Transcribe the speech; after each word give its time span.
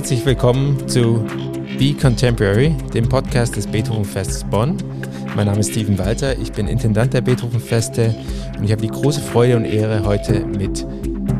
herzlich 0.00 0.24
willkommen 0.24 0.88
zu 0.88 1.26
Be 1.78 1.92
Contemporary, 1.92 2.74
dem 2.94 3.06
Podcast 3.06 3.56
des 3.56 3.66
Beethovenfestes 3.66 4.44
Bonn. 4.44 4.78
Mein 5.36 5.46
Name 5.46 5.60
ist 5.60 5.72
Steven 5.72 5.98
Walter, 5.98 6.38
ich 6.38 6.50
bin 6.52 6.68
Intendant 6.68 7.12
der 7.12 7.20
Beethovenfeste 7.20 8.14
und 8.56 8.64
ich 8.64 8.72
habe 8.72 8.80
die 8.80 8.88
große 8.88 9.20
Freude 9.20 9.56
und 9.56 9.66
Ehre, 9.66 10.02
heute 10.06 10.46
mit 10.46 10.86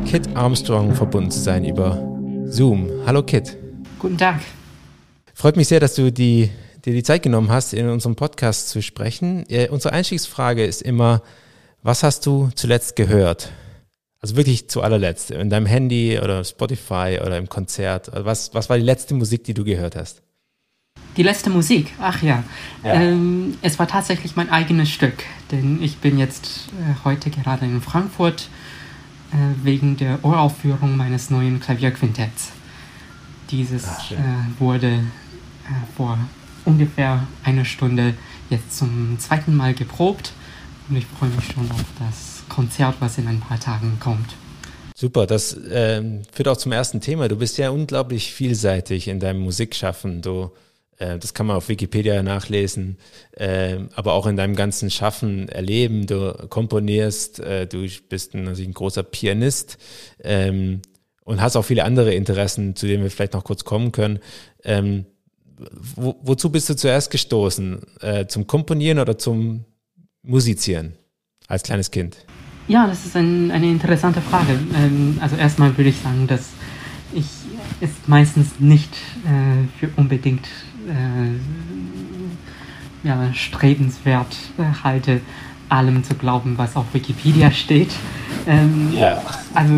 Kit 0.05 0.29
Armstrong 0.35 0.93
verbunden 0.93 1.31
zu 1.31 1.39
sein 1.39 1.65
über 1.65 2.07
Zoom. 2.45 2.87
Hallo 3.03 3.23
Kit. 3.23 3.57
Guten 3.97 4.19
Tag. 4.19 4.41
Freut 5.33 5.57
mich 5.57 5.67
sehr, 5.67 5.79
dass 5.79 5.95
du 5.95 6.11
die, 6.11 6.51
dir 6.85 6.93
die 6.93 7.01
Zeit 7.01 7.23
genommen 7.23 7.49
hast, 7.49 7.73
in 7.73 7.89
unserem 7.89 8.15
Podcast 8.15 8.69
zu 8.69 8.83
sprechen. 8.83 9.43
Äh, 9.49 9.69
unsere 9.69 9.95
Einstiegsfrage 9.95 10.63
ist 10.63 10.83
immer, 10.83 11.23
was 11.81 12.03
hast 12.03 12.27
du 12.27 12.51
zuletzt 12.53 12.95
gehört? 12.95 13.49
Also 14.21 14.35
wirklich 14.35 14.69
zu 14.69 14.81
allerletzt, 14.81 15.31
in 15.31 15.49
deinem 15.49 15.65
Handy 15.65 16.19
oder 16.19 16.43
Spotify 16.43 17.19
oder 17.25 17.39
im 17.39 17.49
Konzert. 17.49 18.13
Also 18.13 18.25
was, 18.25 18.53
was 18.53 18.69
war 18.69 18.77
die 18.77 18.83
letzte 18.83 19.15
Musik, 19.15 19.43
die 19.45 19.55
du 19.55 19.63
gehört 19.63 19.95
hast? 19.95 20.21
Die 21.17 21.23
letzte 21.23 21.49
Musik, 21.49 21.91
ach 21.99 22.21
ja. 22.21 22.43
ja. 22.83 22.93
Ähm, 22.93 23.57
es 23.61 23.79
war 23.79 23.87
tatsächlich 23.87 24.35
mein 24.35 24.49
eigenes 24.49 24.89
Stück, 24.89 25.23
denn 25.51 25.81
ich 25.81 25.97
bin 25.97 26.17
jetzt 26.19 26.69
äh, 26.79 27.03
heute 27.03 27.31
gerade 27.31 27.65
in 27.65 27.81
Frankfurt 27.81 28.47
äh, 29.31 29.35
wegen 29.63 29.97
der 29.97 30.23
Uraufführung 30.23 30.95
meines 30.95 31.29
neuen 31.29 31.59
Klavierquintetts. 31.59 32.51
Dieses 33.49 33.87
ach, 33.87 34.11
äh, 34.11 34.15
wurde 34.59 34.87
äh, 34.87 35.01
vor 35.97 36.17
ungefähr 36.63 37.27
einer 37.43 37.65
Stunde 37.65 38.13
jetzt 38.49 38.77
zum 38.77 39.17
zweiten 39.19 39.55
Mal 39.55 39.73
geprobt 39.73 40.31
und 40.89 40.95
ich 40.95 41.05
freue 41.07 41.29
mich 41.29 41.45
schon 41.45 41.69
auf 41.71 41.83
das 41.99 42.40
Konzert, 42.51 42.95
was 42.99 43.17
in 43.17 43.27
ein 43.27 43.39
paar 43.39 43.59
Tagen 43.59 43.97
kommt. 43.99 44.35
Super, 44.95 45.25
das 45.25 45.53
äh, 45.53 46.03
führt 46.31 46.47
auch 46.49 46.57
zum 46.57 46.73
ersten 46.73 46.99
Thema. 46.99 47.27
Du 47.27 47.37
bist 47.37 47.57
ja 47.57 47.69
unglaublich 47.69 48.33
vielseitig 48.33 49.07
in 49.07 49.19
deinem 49.19 49.39
Musikschaffen. 49.39 50.21
Du, 50.21 50.51
äh, 50.97 51.17
das 51.17 51.33
kann 51.33 51.47
man 51.47 51.55
auf 51.55 51.69
Wikipedia 51.69 52.21
nachlesen, 52.21 52.97
äh, 53.31 53.77
aber 53.95 54.13
auch 54.13 54.27
in 54.27 54.35
deinem 54.35 54.55
ganzen 54.55 54.91
Schaffen 54.91 55.47
erleben. 55.49 56.07
Du 56.07 56.33
komponierst, 56.49 57.39
äh, 57.39 57.67
du 57.67 57.87
bist 58.09 58.35
ein, 58.35 58.49
ein 58.49 58.73
großer 58.73 59.03
Pianist 59.03 59.77
ähm, 60.23 60.81
und 61.23 61.41
hast 61.41 61.55
auch 61.55 61.65
viele 61.65 61.85
andere 61.85 62.13
Interessen, 62.13 62.75
zu 62.75 62.85
denen 62.85 63.01
wir 63.01 63.11
vielleicht 63.11 63.33
noch 63.33 63.45
kurz 63.45 63.63
kommen 63.63 63.91
können. 63.91 64.19
Ähm, 64.63 65.05
wo, 65.95 66.15
wozu 66.21 66.51
bist 66.51 66.69
du 66.69 66.75
zuerst 66.75 67.11
gestoßen? 67.11 67.81
Äh, 68.01 68.27
zum 68.27 68.45
Komponieren 68.45 68.99
oder 68.99 69.17
zum 69.17 69.63
Musizieren 70.21 70.93
als 71.47 71.63
kleines 71.63 71.91
Kind? 71.91 72.17
Ja, 72.71 72.87
das 72.87 73.05
ist 73.05 73.17
ein, 73.17 73.51
eine 73.51 73.69
interessante 73.69 74.21
Frage. 74.21 74.57
Ähm, 74.73 75.17
also 75.19 75.35
erstmal 75.35 75.77
würde 75.77 75.89
ich 75.89 75.97
sagen, 75.97 76.25
dass 76.25 76.51
ich 77.13 77.25
es 77.81 77.89
meistens 78.07 78.59
nicht 78.59 78.95
äh, 79.25 79.67
für 79.77 79.89
unbedingt 79.97 80.47
äh, 80.87 81.35
ja, 83.05 83.33
strebenswert 83.33 84.37
äh, 84.57 84.63
halte, 84.85 85.19
allem 85.67 86.05
zu 86.05 86.15
glauben, 86.15 86.57
was 86.57 86.77
auf 86.77 86.85
Wikipedia 86.93 87.51
steht. 87.51 87.91
Ähm, 88.47 88.93
ja. 88.97 89.21
Also 89.53 89.73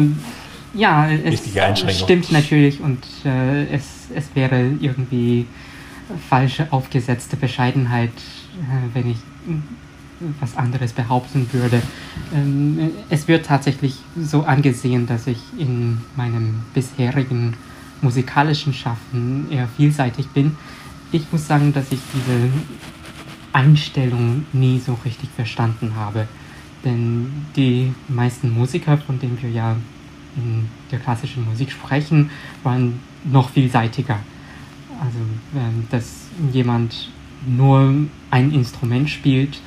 ja, 0.75 1.09
es 1.09 1.99
stimmt 1.99 2.31
natürlich 2.31 2.79
und 2.79 3.03
äh, 3.25 3.73
es, 3.73 4.09
es 4.13 4.35
wäre 4.35 4.69
irgendwie 4.79 5.47
falsche 6.29 6.67
aufgesetzte 6.71 7.37
Bescheidenheit, 7.37 8.11
äh, 8.11 8.93
wenn 8.93 9.09
ich 9.09 9.17
was 10.39 10.55
anderes 10.57 10.93
behaupten 10.93 11.47
würde. 11.51 11.81
Ähm, 12.33 12.91
es 13.09 13.27
wird 13.27 13.45
tatsächlich 13.45 13.97
so 14.19 14.43
angesehen, 14.43 15.07
dass 15.07 15.27
ich 15.27 15.39
in 15.57 15.99
meinem 16.15 16.61
bisherigen 16.73 17.55
musikalischen 18.01 18.73
Schaffen 18.73 19.47
eher 19.49 19.67
vielseitig 19.67 20.27
bin. 20.29 20.55
Ich 21.11 21.31
muss 21.31 21.47
sagen, 21.47 21.73
dass 21.73 21.91
ich 21.91 21.99
diese 22.13 22.49
Einstellung 23.53 24.45
nie 24.51 24.79
so 24.79 24.97
richtig 25.05 25.29
verstanden 25.35 25.95
habe. 25.95 26.27
Denn 26.83 27.31
die 27.55 27.93
meisten 28.09 28.51
Musiker, 28.51 28.97
von 28.97 29.19
denen 29.19 29.41
wir 29.41 29.49
ja 29.49 29.75
in 30.35 30.67
der 30.91 30.99
klassischen 30.99 31.45
Musik 31.45 31.71
sprechen, 31.71 32.29
waren 32.63 32.99
noch 33.23 33.51
vielseitiger. 33.51 34.19
Also, 34.99 35.19
ähm, 35.55 35.87
dass 35.89 36.27
jemand 36.51 37.09
nur 37.45 37.93
ein 38.31 38.51
Instrument 38.51 39.09
spielt, 39.09 39.59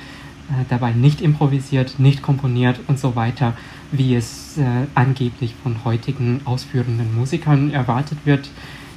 äh, 0.50 0.64
dabei 0.68 0.92
nicht 0.92 1.20
improvisiert, 1.20 1.98
nicht 1.98 2.22
komponiert 2.22 2.80
und 2.86 2.98
so 2.98 3.16
weiter, 3.16 3.54
wie 3.90 4.14
es 4.14 4.58
äh, 4.58 4.86
angeblich 4.94 5.54
von 5.62 5.84
heutigen 5.84 6.40
ausführenden 6.44 7.16
Musikern 7.16 7.70
erwartet 7.72 8.18
wird, 8.24 8.48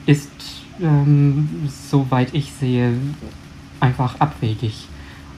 ist, 0.05 0.29
ähm, 0.81 1.49
soweit 1.67 2.33
ich 2.33 2.51
sehe, 2.51 2.93
einfach 3.79 4.19
abwegig 4.19 4.87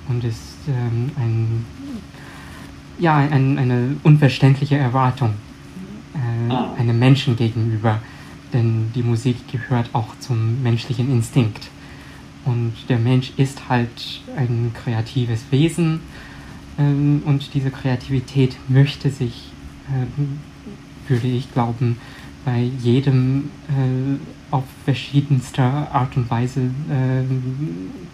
und 0.09 0.23
ist 0.23 0.57
ähm, 0.67 1.11
ein, 1.17 1.65
ja, 2.99 3.17
ein, 3.17 3.57
eine 3.57 3.95
unverständliche 4.03 4.77
Erwartung 4.77 5.33
äh, 6.13 6.51
ah. 6.51 6.73
einem 6.77 6.99
Menschen 6.99 7.35
gegenüber, 7.35 7.99
denn 8.53 8.91
die 8.93 9.03
Musik 9.03 9.37
gehört 9.51 9.89
auch 9.93 10.17
zum 10.19 10.61
menschlichen 10.61 11.09
Instinkt. 11.09 11.69
Und 12.45 12.73
der 12.89 12.97
Mensch 12.97 13.33
ist 13.37 13.69
halt 13.69 14.21
ein 14.35 14.71
kreatives 14.73 15.45
Wesen 15.51 15.99
ähm, 16.77 17.21
und 17.25 17.53
diese 17.53 17.69
Kreativität 17.69 18.57
möchte 18.67 19.09
sich, 19.09 19.51
äh, 19.89 21.09
würde 21.09 21.27
ich 21.27 21.51
glauben, 21.53 21.97
bei 22.43 22.69
jedem 22.79 23.51
äh, 23.69 24.53
auf 24.53 24.63
verschiedenster 24.85 25.93
Art 25.93 26.17
und 26.17 26.29
Weise 26.29 26.61
äh, 26.61 27.23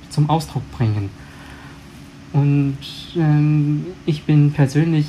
zum 0.10 0.30
Ausdruck 0.30 0.70
bringen. 0.72 1.10
Und 2.34 2.78
ähm, 3.16 3.86
ich 4.06 4.24
bin 4.24 4.52
persönlich 4.52 5.08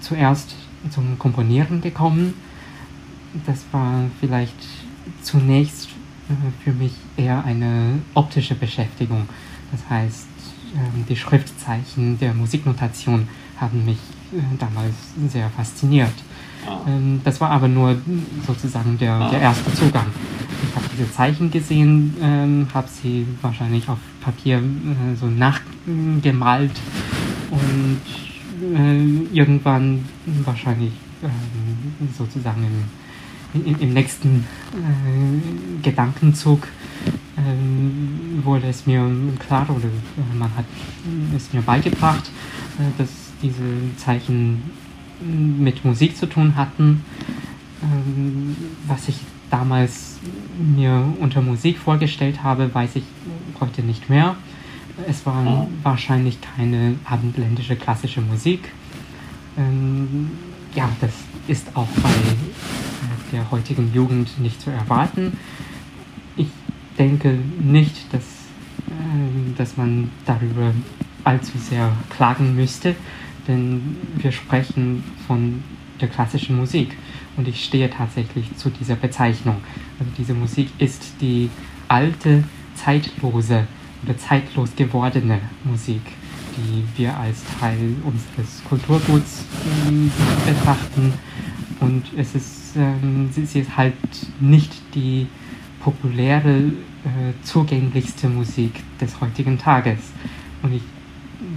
zuerst 0.00 0.56
zum 0.90 1.18
Komponieren 1.18 1.80
gekommen. 1.80 2.34
Das 3.46 3.64
war 3.70 4.04
vielleicht 4.18 4.56
zunächst 5.22 5.79
für 6.64 6.72
mich 6.72 6.92
eher 7.16 7.44
eine 7.44 8.00
optische 8.14 8.54
Beschäftigung. 8.54 9.28
Das 9.72 9.88
heißt, 9.88 10.28
ähm, 10.74 11.04
die 11.08 11.16
Schriftzeichen 11.16 12.18
der 12.18 12.34
Musiknotation 12.34 13.28
haben 13.58 13.84
mich 13.84 13.98
äh, 14.32 14.40
damals 14.58 14.94
sehr 15.28 15.50
fasziniert. 15.50 16.12
Ah. 16.66 16.80
Ähm, 16.86 17.20
das 17.24 17.40
war 17.40 17.50
aber 17.50 17.68
nur 17.68 17.96
sozusagen 18.46 18.96
der, 18.98 19.14
ah. 19.14 19.30
der 19.30 19.40
erste 19.40 19.72
Zugang. 19.74 20.06
Ich 20.62 20.76
habe 20.76 20.84
diese 20.92 21.10
Zeichen 21.12 21.50
gesehen, 21.50 22.16
ähm, 22.20 22.68
habe 22.72 22.88
sie 22.88 23.26
wahrscheinlich 23.42 23.88
auf 23.88 23.98
Papier 24.20 24.58
äh, 24.58 25.16
so 25.16 25.26
nachgemalt 25.26 26.72
und 27.50 28.00
irgendwann 29.32 30.04
wahrscheinlich 30.44 30.92
sozusagen 32.16 32.62
im 32.62 32.84
im, 33.54 33.92
nächsten 33.92 34.46
äh, 34.72 35.82
Gedankenzug 35.82 36.68
äh, 37.36 38.44
wurde 38.44 38.68
es 38.68 38.86
mir 38.86 39.08
klar 39.38 39.66
oder 39.68 39.86
äh, 39.86 40.38
man 40.38 40.54
hat 40.56 40.64
es 41.36 41.52
mir 41.52 41.62
beigebracht, 41.62 42.30
äh, 42.78 42.98
dass 42.98 43.08
diese 43.42 43.96
Zeichen 43.96 44.62
mit 45.22 45.84
Musik 45.84 46.16
zu 46.16 46.26
tun 46.26 46.56
hatten, 46.56 47.04
ähm, 47.82 48.56
was 48.86 49.08
ich 49.08 49.16
damals 49.50 50.18
mir 50.58 51.12
unter 51.18 51.42
Musik 51.42 51.78
vorgestellt 51.78 52.42
habe, 52.42 52.72
weiß 52.72 52.96
ich 52.96 53.04
heute 53.60 53.82
nicht 53.82 54.08
mehr. 54.08 54.36
Es 55.08 55.24
war 55.26 55.66
wahrscheinlich 55.82 56.38
keine 56.40 56.96
abendländische 57.04 57.76
klassische 57.76 58.20
Musik. 58.20 58.70
Ähm, 59.56 60.30
ja, 60.74 60.88
das 61.00 61.12
ist 61.48 61.66
auch 61.74 61.88
bei 62.02 62.10
der 63.32 63.50
heutigen 63.50 63.92
Jugend 63.94 64.38
nicht 64.40 64.60
zu 64.60 64.70
erwarten. 64.70 65.36
Ich 66.36 66.48
denke 66.98 67.38
nicht, 67.60 68.12
dass, 68.12 68.22
äh, 68.88 69.56
dass 69.56 69.76
man 69.76 70.10
darüber 70.26 70.72
allzu 71.24 71.58
sehr 71.58 71.92
klagen 72.10 72.54
müsste, 72.54 72.94
denn 73.46 73.96
wir 74.16 74.32
sprechen 74.32 75.04
von 75.26 75.62
der 76.00 76.08
klassischen 76.08 76.56
Musik 76.56 76.96
und 77.36 77.46
ich 77.46 77.64
stehe 77.64 77.90
tatsächlich 77.90 78.56
zu 78.56 78.70
dieser 78.70 78.96
Bezeichnung. 78.96 79.56
Also 79.98 80.10
diese 80.16 80.34
Musik 80.34 80.70
ist 80.78 81.14
die 81.20 81.50
alte, 81.88 82.44
zeitlose 82.74 83.66
oder 84.02 84.16
zeitlos 84.16 84.70
gewordene 84.76 85.40
Musik, 85.64 86.00
die 86.56 86.84
wir 86.96 87.16
als 87.16 87.42
Teil 87.58 87.94
unseres 88.04 88.62
Kulturguts 88.68 89.44
äh, 89.64 90.50
betrachten 90.50 91.12
und 91.80 92.04
es 92.16 92.34
ist, 92.34 92.59
ähm, 92.76 93.30
sie, 93.32 93.46
sie 93.46 93.60
ist 93.60 93.76
halt 93.76 93.94
nicht 94.40 94.72
die 94.94 95.26
populäre, 95.80 96.72
äh, 97.04 97.32
zugänglichste 97.42 98.28
Musik 98.28 98.72
des 99.00 99.20
heutigen 99.20 99.58
Tages. 99.58 99.98
Und 100.62 100.74
ich 100.74 100.82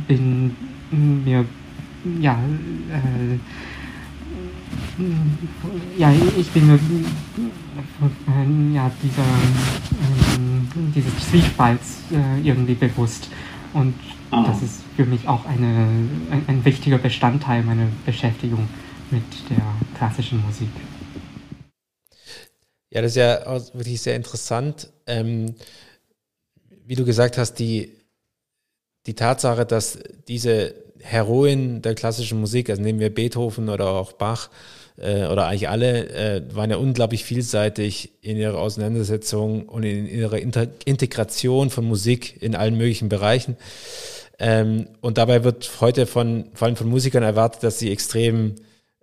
bin 0.07 0.55
mir, 0.91 1.45
ja, 2.19 2.39
äh, 2.89 3.37
ja, 5.97 6.11
ich 6.37 6.49
bin 6.51 6.67
mir 6.67 6.75
äh, 6.75 8.73
ja, 8.73 8.91
dieser, 9.01 9.21
äh, 9.21 10.37
dieses 10.95 11.29
Zwiespalts 11.29 12.03
äh, 12.11 12.47
irgendwie 12.47 12.75
bewusst. 12.75 13.29
Und 13.73 13.95
ah. 14.31 14.43
das 14.47 14.61
ist 14.61 14.83
für 14.95 15.05
mich 15.05 15.27
auch 15.27 15.45
eine, 15.45 15.87
ein, 16.31 16.43
ein 16.47 16.65
wichtiger 16.65 16.97
Bestandteil 16.97 17.63
meiner 17.63 17.87
Beschäftigung 18.05 18.67
mit 19.11 19.23
der 19.49 19.63
klassischen 19.97 20.43
Musik. 20.45 20.69
Ja, 22.93 23.01
das 23.01 23.13
ist 23.13 23.17
ja 23.17 23.59
wirklich 23.73 24.01
sehr 24.01 24.15
interessant. 24.15 24.89
Ähm, 25.07 25.55
wie 26.85 26.93
du 26.93 27.05
gesagt 27.05 27.39
hast, 27.39 27.55
die, 27.55 27.91
die 29.07 29.15
Tatsache, 29.15 29.65
dass 29.65 29.97
diese 30.27 30.75
Heroen 30.99 31.81
der 31.81 31.95
klassischen 31.95 32.39
Musik, 32.39 32.69
also 32.69 32.83
nehmen 32.83 32.99
wir 32.99 33.11
Beethoven 33.11 33.69
oder 33.69 33.89
auch 33.89 34.11
Bach 34.11 34.51
äh, 34.97 35.25
oder 35.25 35.47
eigentlich 35.47 35.69
alle, 35.69 36.07
äh, 36.09 36.55
waren 36.55 36.69
ja 36.69 36.77
unglaublich 36.77 37.23
vielseitig 37.23 38.11
in 38.21 38.37
ihrer 38.37 38.59
Auseinandersetzung 38.59 39.67
und 39.67 39.81
in, 39.81 40.05
in 40.05 40.19
ihrer 40.19 40.37
Inter 40.37 40.67
Integration 40.85 41.71
von 41.71 41.85
Musik 41.85 42.43
in 42.43 42.53
allen 42.53 42.77
möglichen 42.77 43.09
Bereichen. 43.09 43.57
Ähm, 44.37 44.87
und 45.01 45.17
dabei 45.17 45.43
wird 45.43 45.81
heute 45.81 46.05
von, 46.05 46.51
vor 46.53 46.67
allem 46.67 46.75
von 46.75 46.89
Musikern 46.89 47.23
erwartet, 47.23 47.63
dass 47.63 47.79
sie 47.79 47.91
extrem 47.91 48.53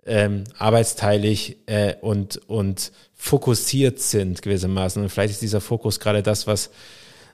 ähm, 0.05 0.43
arbeitsteilig 0.57 1.57
äh, 1.67 1.95
und, 2.01 2.37
und 2.47 2.91
fokussiert 3.13 3.99
sind 3.99 4.41
gewissermaßen. 4.41 5.01
Und 5.03 5.09
vielleicht 5.09 5.33
ist 5.33 5.41
dieser 5.41 5.61
Fokus 5.61 5.99
gerade 5.99 6.23
das, 6.23 6.47
was 6.47 6.71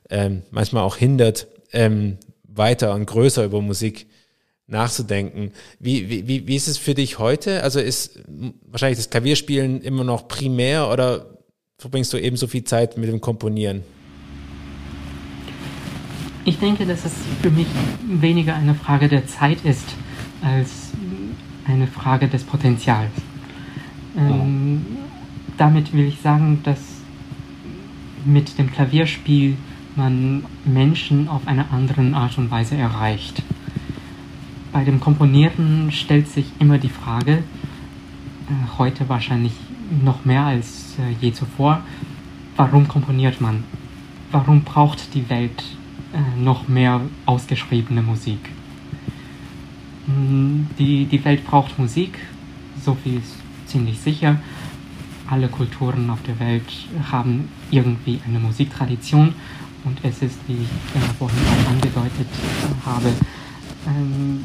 ähm, 0.09 0.43
manchmal 0.51 0.83
auch 0.83 0.97
hindert, 0.97 1.47
ähm, 1.71 2.17
weiter 2.43 2.93
und 2.93 3.05
größer 3.05 3.45
über 3.45 3.61
Musik 3.61 4.07
nachzudenken. 4.67 5.53
Wie, 5.79 6.09
wie, 6.09 6.47
wie 6.47 6.55
ist 6.55 6.67
es 6.67 6.77
für 6.77 6.93
dich 6.93 7.19
heute? 7.19 7.63
Also 7.63 7.79
ist 7.79 8.19
wahrscheinlich 8.65 8.99
das 8.99 9.09
Klavierspielen 9.09 9.81
immer 9.81 10.03
noch 10.03 10.27
primär 10.27 10.89
oder 10.89 11.37
verbringst 11.77 12.11
du 12.11 12.17
ebenso 12.17 12.47
viel 12.47 12.65
Zeit 12.65 12.97
mit 12.97 13.07
dem 13.07 13.21
Komponieren? 13.21 13.83
Ich 16.43 16.59
denke, 16.59 16.85
dass 16.85 17.05
es 17.05 17.13
für 17.41 17.49
mich 17.49 17.67
weniger 18.05 18.55
eine 18.55 18.73
Frage 18.73 19.07
der 19.07 19.27
Zeit 19.27 19.63
ist, 19.63 19.85
als 20.41 20.86
eine 21.67 21.87
Frage 21.87 22.27
des 22.27 22.43
Potenzials. 22.43 23.11
Ähm, 24.17 24.85
damit 25.57 25.93
will 25.93 26.05
ich 26.05 26.21
sagen, 26.21 26.61
dass 26.63 27.01
mit 28.25 28.57
dem 28.57 28.71
Klavierspiel 28.71 29.57
man 29.95 30.43
Menschen 30.65 31.27
auf 31.27 31.47
eine 31.47 31.71
andere 31.71 32.01
Art 32.13 32.37
und 32.37 32.51
Weise 32.51 32.75
erreicht. 32.75 33.41
Bei 34.71 34.83
dem 34.83 34.99
Komponieren 34.99 35.91
stellt 35.91 36.27
sich 36.27 36.45
immer 36.59 36.77
die 36.77 36.89
Frage, 36.89 37.31
äh, 37.37 38.77
heute 38.77 39.09
wahrscheinlich 39.09 39.53
noch 40.03 40.25
mehr 40.25 40.43
als 40.43 40.95
äh, 40.99 41.15
je 41.19 41.31
zuvor, 41.31 41.81
warum 42.55 42.87
komponiert 42.87 43.41
man? 43.41 43.63
Warum 44.31 44.61
braucht 44.61 45.13
die 45.13 45.29
Welt 45.29 45.63
äh, 46.13 46.39
noch 46.39 46.67
mehr 46.67 47.01
ausgeschriebene 47.25 48.01
Musik? 48.01 48.39
Die, 50.07 51.05
die 51.05 51.25
Welt 51.25 51.45
braucht 51.45 51.77
Musik, 51.77 52.17
so 52.83 52.95
viel 52.95 53.17
ist 53.17 53.35
ziemlich 53.65 53.99
sicher. 53.99 54.39
Alle 55.29 55.49
Kulturen 55.49 56.09
auf 56.09 56.21
der 56.23 56.39
Welt 56.39 56.63
haben 57.11 57.49
irgendwie 57.71 58.21
eine 58.25 58.39
Musiktradition 58.39 59.33
und 59.83 59.99
es 60.03 60.21
ist, 60.21 60.39
wie 60.47 60.53
ich 60.53 61.03
vorhin 61.19 61.39
auch 61.39 61.71
angedeutet 61.71 62.27
habe, 62.85 63.09
ähm, 63.87 64.43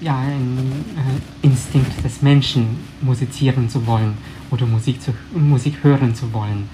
ja, 0.00 0.18
ein 0.18 0.58
äh, 0.96 1.46
Instinkt 1.46 2.04
des 2.04 2.22
Menschen, 2.22 2.76
musizieren 3.00 3.68
zu 3.68 3.86
wollen 3.86 4.14
oder 4.50 4.66
Musik, 4.66 5.00
zu, 5.00 5.12
Musik 5.34 5.82
hören 5.82 6.14
zu 6.14 6.32
wollen. 6.32 6.68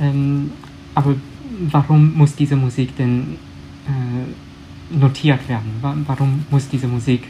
Ähm, 0.00 0.52
aber 0.94 1.14
warum 1.70 2.14
muss 2.16 2.34
diese 2.34 2.56
Musik 2.56 2.96
denn 2.96 3.36
äh, 3.86 4.94
notiert 4.98 5.48
werden? 5.48 5.70
Warum 6.06 6.44
muss 6.50 6.68
diese 6.68 6.86
Musik 6.86 7.24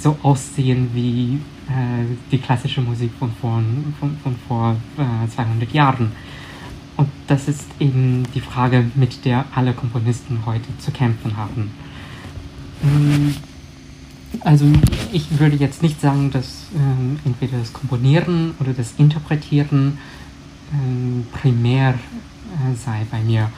so 0.00 0.16
aussehen 0.22 0.90
wie 0.94 1.40
äh, 1.68 2.04
die 2.30 2.38
klassische 2.38 2.80
Musik 2.80 3.10
von 3.18 3.30
vor, 3.40 3.62
von, 4.00 4.16
von 4.22 4.36
vor 4.46 4.76
äh, 4.96 5.28
200 5.28 5.72
Jahren? 5.72 6.12
Und 6.96 7.08
das 7.28 7.46
ist 7.48 7.66
eben 7.78 8.24
die 8.34 8.40
Frage, 8.40 8.90
mit 8.94 9.24
der 9.24 9.44
alle 9.54 9.72
Komponisten 9.72 10.40
heute 10.46 10.66
zu 10.78 10.90
kämpfen 10.90 11.36
haben. 11.36 11.70
Ähm, 12.82 13.34
also 14.40 14.66
ich 15.12 15.38
würde 15.38 15.56
jetzt 15.56 15.82
nicht 15.82 16.00
sagen, 16.00 16.30
dass 16.30 16.66
ähm, 16.74 17.18
entweder 17.24 17.58
das 17.58 17.72
Komponieren 17.72 18.54
oder 18.60 18.72
das 18.72 18.94
Interpretieren 18.98 19.98
ähm, 20.72 21.26
primär 21.32 21.90
äh, 21.90 22.74
sei 22.74 23.06
bei 23.10 23.20
mir. 23.20 23.50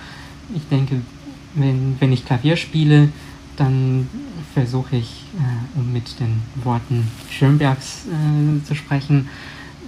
Ich 0.55 0.67
denke, 0.69 1.01
wenn, 1.55 1.97
wenn 1.99 2.13
ich 2.13 2.25
Klavier 2.25 2.57
spiele, 2.57 3.09
dann 3.57 4.09
versuche 4.55 4.97
ich, 4.97 5.25
äh, 5.39 5.79
um 5.79 5.93
mit 5.93 6.19
den 6.21 6.43
Worten 6.63 7.07
Schönbergs 7.31 8.07
äh, 8.07 8.65
zu 8.65 8.75
sprechen, 8.75 9.29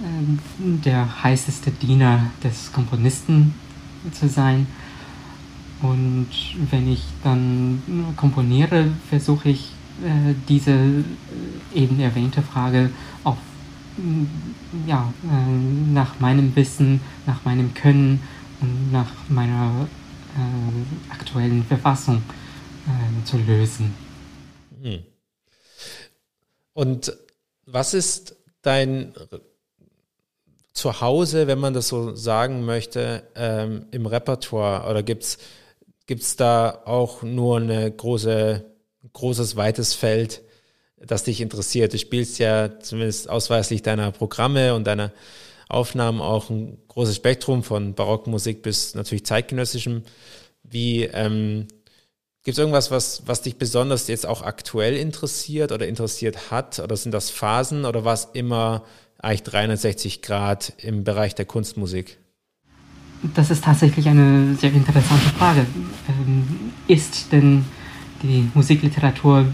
äh, 0.01 0.83
der 0.85 1.23
heißeste 1.23 1.71
Diener 1.71 2.27
des 2.43 2.71
Komponisten 2.71 3.53
zu 4.11 4.27
sein. 4.27 4.67
Und 5.81 6.29
wenn 6.71 6.91
ich 6.91 7.03
dann 7.23 7.81
komponiere, 8.15 8.87
versuche 9.09 9.49
ich 9.49 9.71
äh, 10.03 10.33
diese 10.47 10.71
äh, 10.71 11.03
eben 11.73 11.99
erwähnte 11.99 12.41
Frage 12.41 12.89
auch 13.23 13.37
mm, 13.97 14.23
ja, 14.87 15.13
nach 15.93 16.19
meinem 16.19 16.55
Wissen, 16.55 16.99
nach 17.25 17.43
meinem 17.45 17.73
Können 17.73 18.19
und 18.61 18.91
nach 18.91 19.11
meiner 19.29 19.87
äh, 20.35 21.13
aktuellen 21.13 21.63
Verfassung 21.63 22.23
äh, 22.87 23.25
zu 23.25 23.37
lösen. 23.37 24.02
Hm. 24.83 25.03
Und 26.73 27.17
was 27.65 27.93
ist 27.93 28.35
dein 28.61 29.13
Zuhause, 30.73 31.47
wenn 31.47 31.59
man 31.59 31.73
das 31.73 31.87
so 31.87 32.15
sagen 32.15 32.65
möchte, 32.65 33.23
ähm, 33.35 33.87
im 33.91 34.05
Repertoire? 34.05 34.89
Oder 34.89 35.03
gibt 35.03 35.23
es 35.23 36.35
da 36.35 36.81
auch 36.85 37.23
nur 37.23 37.57
eine 37.57 37.91
große 37.91 38.65
großes, 39.11 39.55
weites 39.55 39.93
Feld, 39.93 40.41
das 40.97 41.23
dich 41.23 41.41
interessiert. 41.41 41.93
Du 41.93 41.99
spielst 41.99 42.39
ja 42.39 42.79
zumindest 42.79 43.29
ausweislich 43.29 43.81
deiner 43.81 44.11
Programme 44.11 44.73
und 44.73 44.85
deiner 44.85 45.11
Aufnahmen 45.67 46.21
auch 46.21 46.49
ein 46.49 46.77
großes 46.87 47.17
Spektrum 47.17 47.63
von 47.63 47.95
Barockmusik 47.95 48.61
bis 48.61 48.95
natürlich 48.95 49.25
zeitgenössischem. 49.25 50.03
Wie 50.63 51.03
ähm, 51.03 51.67
gibt 52.43 52.57
es 52.57 52.59
irgendwas, 52.59 52.91
was, 52.91 53.23
was 53.25 53.41
dich 53.41 53.57
besonders 53.57 54.07
jetzt 54.07 54.25
auch 54.25 54.41
aktuell 54.41 54.95
interessiert 54.97 55.71
oder 55.71 55.87
interessiert 55.87 56.51
hat? 56.51 56.79
Oder 56.79 56.97
sind 56.97 57.13
das 57.13 57.29
Phasen 57.29 57.85
oder 57.85 58.03
war 58.03 58.13
es 58.13 58.27
immer 58.33 58.83
eigentlich 59.19 59.43
360 59.43 60.21
Grad 60.21 60.73
im 60.77 61.03
Bereich 61.03 61.35
der 61.35 61.45
Kunstmusik? 61.45 62.17
Das 63.35 63.49
ist 63.49 63.63
tatsächlich 63.63 64.09
eine 64.09 64.55
sehr 64.55 64.73
interessante 64.73 65.29
Frage. 65.37 65.65
Ähm, 66.09 66.73
ist 66.87 67.31
denn 67.31 67.65
die 68.21 68.49
Musikliteratur 68.53 69.45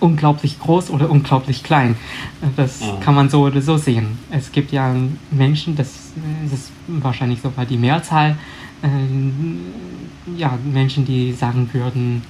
unglaublich 0.00 0.58
groß 0.58 0.90
oder 0.90 1.08
unglaublich 1.08 1.62
klein. 1.62 1.96
Das 2.56 2.80
ja. 2.80 2.96
kann 2.96 3.14
man 3.14 3.30
so 3.30 3.42
oder 3.42 3.62
so 3.62 3.76
sehen. 3.76 4.18
Es 4.30 4.50
gibt 4.50 4.72
ja 4.72 4.94
Menschen, 5.30 5.76
das, 5.76 6.12
das 6.42 6.60
ist 6.60 6.70
wahrscheinlich 6.88 7.40
sogar 7.40 7.64
die 7.64 7.78
Mehrzahl, 7.78 8.32
äh, 8.32 8.34
ja, 10.36 10.58
Menschen, 10.64 11.04
die 11.04 11.32
sagen 11.32 11.68
würden, 11.72 12.22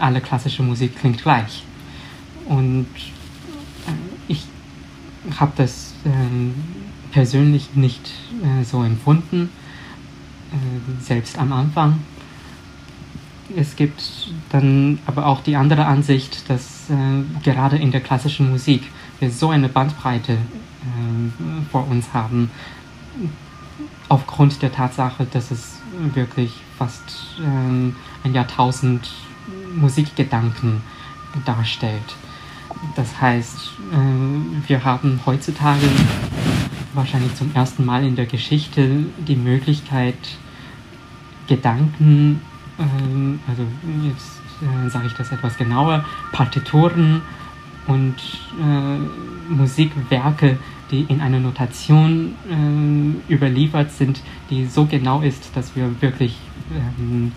alle 0.00 0.20
klassische 0.20 0.62
Musik 0.62 0.98
klingt 0.98 1.22
gleich. 1.22 1.64
Und 2.46 2.86
äh, 3.86 3.92
ich 4.28 4.44
habe 5.38 5.52
das 5.56 5.94
äh, 6.04 6.10
persönlich 7.12 7.74
nicht 7.74 8.12
äh, 8.42 8.64
so 8.64 8.82
empfunden, 8.82 9.50
äh, 10.52 11.02
selbst 11.02 11.38
am 11.38 11.52
Anfang 11.52 11.98
es 13.56 13.76
gibt 13.76 14.28
dann 14.50 14.98
aber 15.06 15.26
auch 15.26 15.42
die 15.42 15.56
andere 15.56 15.86
Ansicht, 15.86 16.48
dass 16.48 16.88
äh, 16.90 17.42
gerade 17.42 17.76
in 17.76 17.90
der 17.90 18.00
klassischen 18.00 18.50
Musik 18.50 18.82
wir 19.20 19.30
so 19.30 19.50
eine 19.50 19.68
Bandbreite 19.68 20.32
äh, 20.32 20.36
vor 21.70 21.86
uns 21.88 22.12
haben, 22.12 22.50
aufgrund 24.08 24.62
der 24.62 24.72
Tatsache, 24.72 25.26
dass 25.30 25.50
es 25.50 25.78
wirklich 26.14 26.52
fast 26.78 27.36
äh, 27.40 28.26
ein 28.26 28.34
Jahrtausend 28.34 29.10
Musikgedanken 29.74 30.82
darstellt. 31.44 32.16
Das 32.96 33.20
heißt, 33.20 33.72
äh, 33.92 34.68
wir 34.68 34.84
haben 34.84 35.20
heutzutage 35.26 35.86
wahrscheinlich 36.94 37.34
zum 37.34 37.54
ersten 37.54 37.84
Mal 37.84 38.04
in 38.04 38.16
der 38.16 38.26
Geschichte 38.26 39.06
die 39.26 39.36
Möglichkeit, 39.36 40.16
Gedanken 41.46 42.40
ähm, 42.78 43.40
also 43.46 43.62
jetzt 44.02 44.40
äh, 44.62 44.88
sage 44.88 45.06
ich 45.06 45.14
das 45.14 45.30
etwas 45.32 45.56
genauer, 45.56 46.04
Partituren 46.32 47.22
und 47.86 48.16
äh, 48.60 49.52
Musikwerke, 49.52 50.58
die 50.94 51.06
in 51.08 51.20
einer 51.20 51.40
Notation 51.40 52.34
äh, 52.48 53.32
überliefert 53.32 53.90
sind, 53.90 54.20
die 54.50 54.66
so 54.66 54.86
genau 54.86 55.20
ist, 55.20 55.50
dass 55.56 55.74
wir 55.74 55.90
wirklich 56.00 56.36
ähm, 57.00 57.32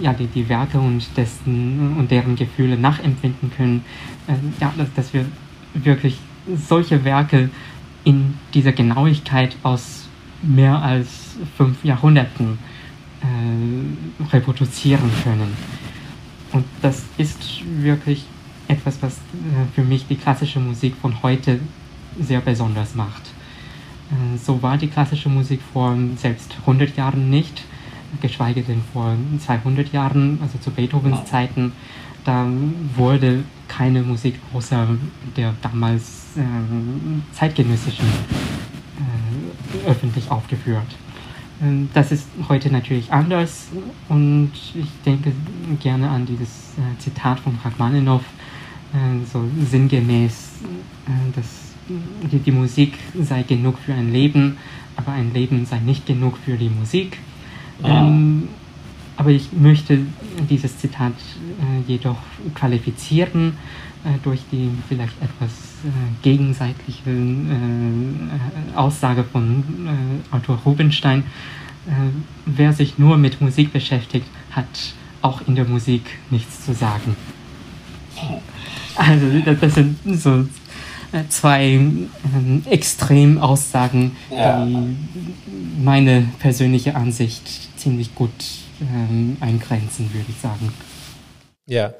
ja, 0.00 0.12
die, 0.12 0.26
die 0.26 0.48
Werke 0.48 0.78
und, 0.78 1.04
dessen, 1.16 1.96
und 1.98 2.10
deren 2.10 2.36
Gefühle 2.36 2.76
nachempfinden 2.76 3.50
können. 3.56 3.84
Äh, 4.28 4.34
ja, 4.60 4.72
dass, 4.76 4.92
dass 4.94 5.12
wir 5.12 5.24
wirklich 5.74 6.18
solche 6.54 7.04
Werke 7.04 7.50
in 8.04 8.34
dieser 8.52 8.72
Genauigkeit 8.72 9.56
aus 9.62 10.08
mehr 10.42 10.80
als 10.80 11.36
fünf 11.56 11.84
Jahrhunderten 11.84 12.58
äh, 13.22 14.32
reproduzieren 14.32 15.10
können. 15.24 15.52
Und 16.52 16.64
das 16.82 17.02
ist 17.18 17.62
wirklich 17.80 18.24
etwas, 18.68 19.02
was 19.02 19.16
äh, 19.16 19.18
für 19.74 19.82
mich 19.82 20.06
die 20.06 20.16
klassische 20.16 20.60
Musik 20.60 20.94
von 21.00 21.22
heute 21.22 21.58
sehr 22.20 22.40
besonders 22.40 22.94
macht. 22.94 23.22
Äh, 24.10 24.38
so 24.38 24.62
war 24.62 24.76
die 24.76 24.88
klassische 24.88 25.28
Musik 25.28 25.60
vor 25.72 25.96
selbst 26.16 26.54
100 26.60 26.96
Jahren 26.96 27.30
nicht, 27.30 27.62
geschweige 28.20 28.62
denn 28.62 28.82
vor 28.92 29.14
200 29.38 29.92
Jahren, 29.92 30.38
also 30.42 30.58
zu 30.58 30.70
Beethovens 30.70 31.24
Zeiten. 31.24 31.72
Da 32.24 32.46
wurde 32.96 33.44
keine 33.68 34.02
Musik 34.02 34.36
außer 34.52 34.88
der 35.36 35.54
damals 35.60 36.36
äh, 36.36 37.34
zeitgenössischen 37.34 38.06
äh, 38.06 39.88
öffentlich 39.90 40.30
aufgeführt. 40.30 40.86
Ähm, 41.62 41.88
das 41.94 42.12
ist 42.12 42.28
heute 42.48 42.70
natürlich 42.70 43.12
anders 43.12 43.68
und 44.08 44.52
ich 44.74 44.88
denke 45.04 45.32
gerne 45.80 46.08
an 46.08 46.26
dieses 46.26 46.74
äh, 46.78 46.98
Zitat 46.98 47.40
von 47.40 47.58
Rachmaninow, 47.62 48.22
äh, 48.92 49.24
so 49.30 49.44
sinngemäß, 49.70 50.52
dass 51.34 51.63
die, 51.88 52.38
die, 52.38 52.52
Musik 52.52 52.94
sei 53.20 53.42
genug 53.42 53.78
für 53.78 53.94
ein 53.94 54.12
Leben, 54.12 54.56
aber 54.96 55.12
ein 55.12 55.32
Leben 55.32 55.66
sei 55.66 55.78
nicht 55.78 56.06
genug 56.06 56.38
für 56.44 56.56
die 56.56 56.70
Musik. 56.70 57.18
Ja. 57.82 58.06
Ähm, 58.06 58.48
aber 59.16 59.30
ich 59.30 59.52
möchte 59.52 60.00
dieses 60.50 60.78
Zitat 60.78 61.12
äh, 61.12 61.90
jedoch 61.90 62.18
qualifizieren 62.54 63.54
äh, 64.04 64.18
durch 64.22 64.40
die 64.52 64.68
vielleicht 64.86 65.14
etwas 65.22 65.50
äh, 65.84 65.88
gegenseitige 66.22 67.10
äh, 67.10 68.76
Aussage 68.76 69.24
von 69.24 69.64
Arthur 70.30 70.58
Rubinstein. 70.64 71.24
wer 72.46 72.72
sich 72.72 72.98
nur 72.98 73.18
mit 73.18 73.40
Musik 73.40 73.72
beschäftigt, 73.72 74.26
hat 74.50 74.94
auch 75.20 75.42
in 75.46 75.54
der 75.54 75.66
Musik 75.66 76.02
nichts 76.30 76.64
zu 76.64 76.72
sagen. 76.72 77.14
Also 78.96 79.26
das 79.60 79.74
sind 79.74 79.98
so 80.04 80.46
zwei 81.28 81.64
ähm, 81.64 82.62
Extremaussagen, 82.68 84.16
ja. 84.30 84.64
die 84.64 84.96
meine 85.82 86.28
persönliche 86.38 86.94
Ansicht 86.94 87.48
ziemlich 87.78 88.14
gut 88.14 88.30
ähm, 88.80 89.36
eingrenzen, 89.40 90.12
würde 90.12 90.26
ich 90.28 90.40
sagen. 90.40 90.72
Ja, 91.66 91.94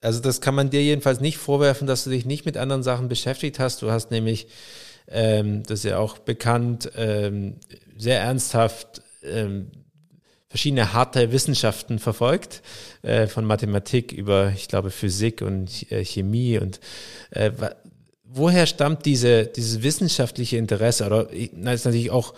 also 0.00 0.20
das 0.20 0.40
kann 0.40 0.54
man 0.54 0.70
dir 0.70 0.82
jedenfalls 0.82 1.20
nicht 1.20 1.38
vorwerfen, 1.38 1.86
dass 1.86 2.04
du 2.04 2.10
dich 2.10 2.24
nicht 2.24 2.46
mit 2.46 2.56
anderen 2.56 2.82
Sachen 2.82 3.08
beschäftigt 3.08 3.58
hast. 3.58 3.82
Du 3.82 3.90
hast 3.90 4.10
nämlich, 4.10 4.46
ähm, 5.08 5.62
das 5.64 5.80
ist 5.80 5.84
ja 5.84 5.98
auch 5.98 6.18
bekannt, 6.18 6.90
ähm, 6.96 7.56
sehr 7.96 8.20
ernsthaft 8.20 9.02
ähm, 9.22 9.70
verschiedene 10.50 10.92
harte 10.92 11.30
Wissenschaften 11.30 12.00
verfolgt, 12.00 12.62
äh, 13.02 13.28
von 13.28 13.44
Mathematik 13.44 14.10
über, 14.10 14.52
ich 14.54 14.66
glaube, 14.66 14.90
Physik 14.90 15.42
und 15.42 15.90
äh, 15.92 16.04
Chemie 16.04 16.58
und 16.58 16.80
äh, 17.30 17.52
woher 18.32 18.66
stammt 18.66 19.06
diese, 19.06 19.46
dieses 19.46 19.82
wissenschaftliche 19.82 20.56
Interesse? 20.56 21.06
Oder 21.06 21.24
das 21.24 21.74
ist 21.74 21.84
natürlich 21.84 22.10
auch 22.10 22.34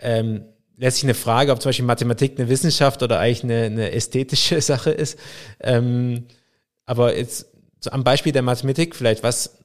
ähm, 0.00 0.44
letztlich 0.76 1.04
eine 1.04 1.14
Frage, 1.14 1.52
ob 1.52 1.60
zum 1.60 1.70
Beispiel 1.70 1.84
Mathematik 1.84 2.38
eine 2.38 2.48
Wissenschaft 2.48 3.02
oder 3.02 3.18
eigentlich 3.18 3.44
eine, 3.44 3.64
eine 3.64 3.92
ästhetische 3.92 4.60
Sache 4.60 4.90
ist. 4.90 5.18
Ähm, 5.60 6.24
aber 6.86 7.16
jetzt 7.16 7.46
so 7.80 7.90
am 7.90 8.04
Beispiel 8.04 8.32
der 8.32 8.42
Mathematik 8.42 8.96
vielleicht, 8.96 9.22
was, 9.22 9.58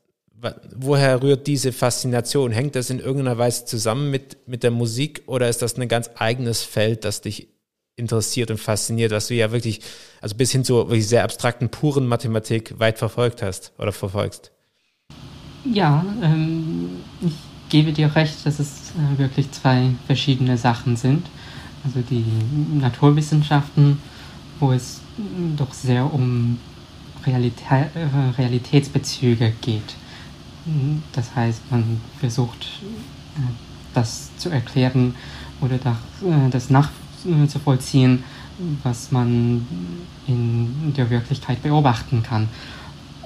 woher 0.75 1.21
rührt 1.21 1.47
diese 1.47 1.71
Faszination? 1.71 2.51
Hängt 2.51 2.75
das 2.75 2.89
in 2.89 2.99
irgendeiner 2.99 3.37
Weise 3.37 3.65
zusammen 3.65 4.11
mit, 4.11 4.47
mit 4.47 4.63
der 4.63 4.71
Musik 4.71 5.23
oder 5.25 5.49
ist 5.49 5.61
das 5.61 5.77
ein 5.77 5.87
ganz 5.87 6.11
eigenes 6.15 6.61
Feld, 6.61 7.05
das 7.05 7.21
dich 7.21 7.47
interessiert 7.95 8.49
und 8.51 8.57
fasziniert, 8.57 9.11
was 9.11 9.27
du 9.27 9.35
ja 9.35 9.51
wirklich, 9.51 9.81
also 10.19 10.35
bis 10.35 10.51
hin 10.51 10.63
zur 10.63 10.89
wirklich 10.89 11.07
sehr 11.07 11.23
abstrakten, 11.23 11.69
puren 11.69 12.07
Mathematik 12.07 12.79
weit 12.79 12.97
verfolgt 12.97 13.41
hast 13.41 13.71
oder 13.77 13.91
verfolgst? 13.91 14.52
Ja, 15.65 16.05
ähm, 16.21 16.89
ich 17.21 17.33
gebe 17.69 17.93
dir 17.93 18.15
recht, 18.15 18.45
dass 18.45 18.59
es 18.59 18.91
äh, 18.91 19.17
wirklich 19.17 19.51
zwei 19.51 19.91
verschiedene 20.05 20.57
Sachen 20.57 20.95
sind. 20.95 21.25
Also 21.85 22.01
die 22.01 22.25
Naturwissenschaften, 22.79 23.99
wo 24.59 24.71
es 24.71 25.01
doch 25.57 25.73
sehr 25.73 26.13
um 26.13 26.57
Realität, 27.25 27.67
äh, 27.69 28.37
Realitätsbezüge 28.37 29.53
geht. 29.61 29.95
Das 31.13 31.35
heißt, 31.35 31.61
man 31.71 31.99
versucht, 32.19 32.65
äh, 33.35 33.39
das 33.93 34.35
zu 34.37 34.49
erklären 34.49 35.15
oder 35.61 35.75
äh, 35.75 36.49
das 36.49 36.69
nachzuvollziehen, 36.69 38.23
was 38.83 39.11
man 39.11 39.65
in 40.27 40.93
der 40.95 41.09
Wirklichkeit 41.09 41.61
beobachten 41.63 42.23
kann. 42.23 42.47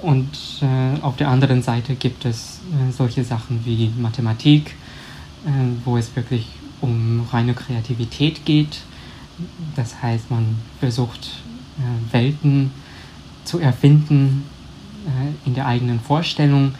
Und 0.02 0.30
äh, 0.62 1.00
auf 1.02 1.16
der 1.16 1.28
anderen 1.28 1.62
Seite 1.62 1.94
gibt 1.94 2.24
es 2.24 2.60
äh, 2.72 2.92
solche 2.92 3.24
Sachen 3.24 3.64
wie 3.64 3.90
Mathematik, 3.98 4.76
äh, 5.44 5.50
wo 5.84 5.96
es 5.96 6.14
wirklich 6.14 6.46
um 6.80 7.26
reine 7.32 7.54
Kreativität 7.54 8.44
geht. 8.44 8.80
Das 9.74 10.02
heißt, 10.02 10.30
man 10.30 10.58
versucht 10.80 11.30
Welten 12.10 12.72
zu 13.44 13.58
erfinden 13.58 14.44
äh, 15.06 15.48
in 15.48 15.54
der 15.54 15.66
eigenen 15.66 16.00
Vorstellung, 16.00 16.74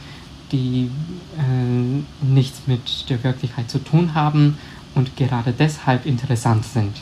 die 0.52 0.90
äh, 1.38 2.24
nichts 2.24 2.62
mit 2.66 3.08
der 3.08 3.22
Wirklichkeit 3.24 3.70
zu 3.70 3.78
tun 3.78 4.14
haben 4.14 4.58
und 4.94 5.16
gerade 5.16 5.52
deshalb 5.52 6.06
interessant 6.06 6.64
sind. 6.64 6.96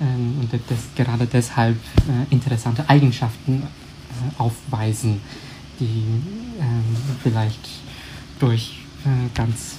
Ähm, 0.00 0.36
und 0.40 0.52
das, 0.52 0.78
gerade 0.96 1.26
deshalb 1.26 1.76
äh, 1.76 2.32
interessante 2.32 2.88
Eigenschaften 2.88 3.62
äh, 3.62 4.40
aufweisen, 4.40 5.20
die 5.80 6.04
ähm, 6.60 6.84
vielleicht 7.22 7.68
durch 8.38 8.78
äh, 9.04 9.28
ganz 9.34 9.76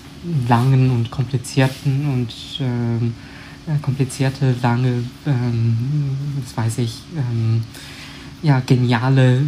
langen 0.48 0.92
und 0.92 1.12
komplizierten 1.12 2.06
und 2.14 2.34
ähm, 2.60 3.14
äh, 3.68 3.78
komplizierte, 3.82 4.56
lange, 4.62 5.04
das 5.26 6.58
weiß 6.58 6.80
ich, 6.80 7.02
ja, 8.44 8.60
geniale 8.60 9.38
äh, 9.38 9.42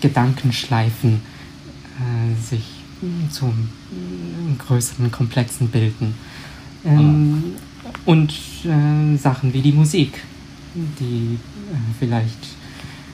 Gedankenschleifen 0.00 1.20
äh, 1.98 2.40
sich 2.40 2.64
zum 3.30 3.50
äh, 3.50 4.56
größeren, 4.56 5.10
komplexen 5.10 5.68
bilden. 5.68 6.14
Ähm, 6.84 7.42
ah. 7.84 7.88
Und 8.06 8.32
äh, 8.64 9.16
Sachen 9.16 9.52
wie 9.52 9.60
die 9.60 9.72
Musik, 9.72 10.22
die 10.74 11.34
äh, 11.34 11.76
vielleicht 11.98 12.48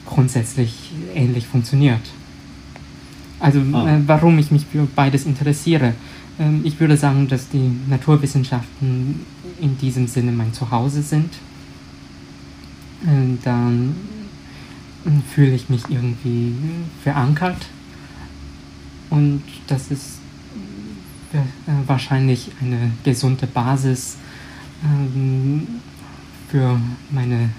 grundsätzlich 0.04 0.90
ähnlich 1.14 1.46
funktioniert. 1.46 2.02
Also 3.44 3.60
ah. 3.74 3.96
Äh, 3.96 4.00
warum 4.06 4.38
ich 4.38 4.50
mich 4.50 4.64
für 4.64 4.86
beides 4.96 5.26
interessiere. 5.26 5.92
Ähm, 6.40 6.62
ich 6.64 6.80
würde 6.80 6.96
sagen, 6.96 7.28
dass 7.28 7.50
die 7.50 7.70
Naturwissenschaften 7.88 9.20
in 9.60 9.76
diesem 9.76 10.06
Sinne 10.06 10.32
mein 10.32 10.52
Zuhause 10.52 11.02
sind. 11.02 11.30
dann 13.44 13.94
fühle 15.34 15.54
ich 15.54 15.68
mich 15.68 15.82
irgendwie 15.90 16.54
verankert. 17.02 17.66
Und 19.10 19.42
das 19.66 19.90
ist 19.90 20.18
äh, 21.34 21.38
wahrscheinlich 21.86 22.50
eine 22.62 22.92
gesunde 23.04 23.46
Basis 23.46 24.16
ähm, 24.82 25.66
für 26.48 26.80
meine 27.10 27.50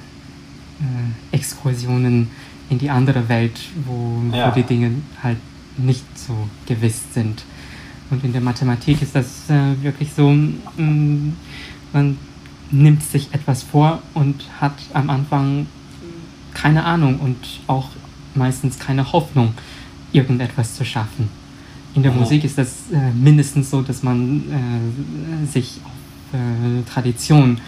äh, 0.80 1.36
Exkursionen 1.36 2.30
in 2.72 2.80
die 2.80 2.90
andere 2.90 3.30
Welt, 3.30 3.60
wo, 3.86 4.24
ja. 4.36 4.50
wo, 4.50 4.56
die 4.56 4.64
Dinge 4.64 4.92
halt 5.22 5.38
nicht 5.78 6.06
so 6.18 6.50
gewiss 6.66 7.02
sind. 7.14 7.44
Und 8.10 8.24
in 8.24 8.32
der 8.32 8.42
Mathematik 8.42 9.02
ist 9.02 9.16
das 9.16 9.50
äh, 9.50 9.82
wirklich 9.82 10.10
so, 10.14 10.32
mm, 10.32 11.34
man 11.92 12.18
nimmt 12.72 13.04
sich 13.04 13.34
etwas 13.34 13.64
vor 13.64 14.02
und 14.14 14.46
hat 14.60 14.76
am 14.94 15.10
Anfang 15.10 15.68
keine 16.54 16.84
Ahnung 16.84 17.20
und 17.20 17.38
auch 17.68 17.90
meistens 18.34 18.80
keine 18.80 19.12
Hoffnung, 19.12 19.54
irgendetwas 20.12 20.76
zu 20.76 20.86
schaffen. 20.86 21.30
In 21.96 22.04
der 22.04 22.12
oh. 22.12 22.20
Musik 22.20 22.44
ist 22.44 22.58
das 22.58 22.92
äh, 22.92 23.12
mindestens 23.12 23.70
so, 23.70 23.82
dass 23.82 24.04
man 24.04 24.44
äh, 24.52 25.46
sich 25.48 25.80
auf 25.84 26.40
äh, 26.40 26.84
Tradition 26.84 27.60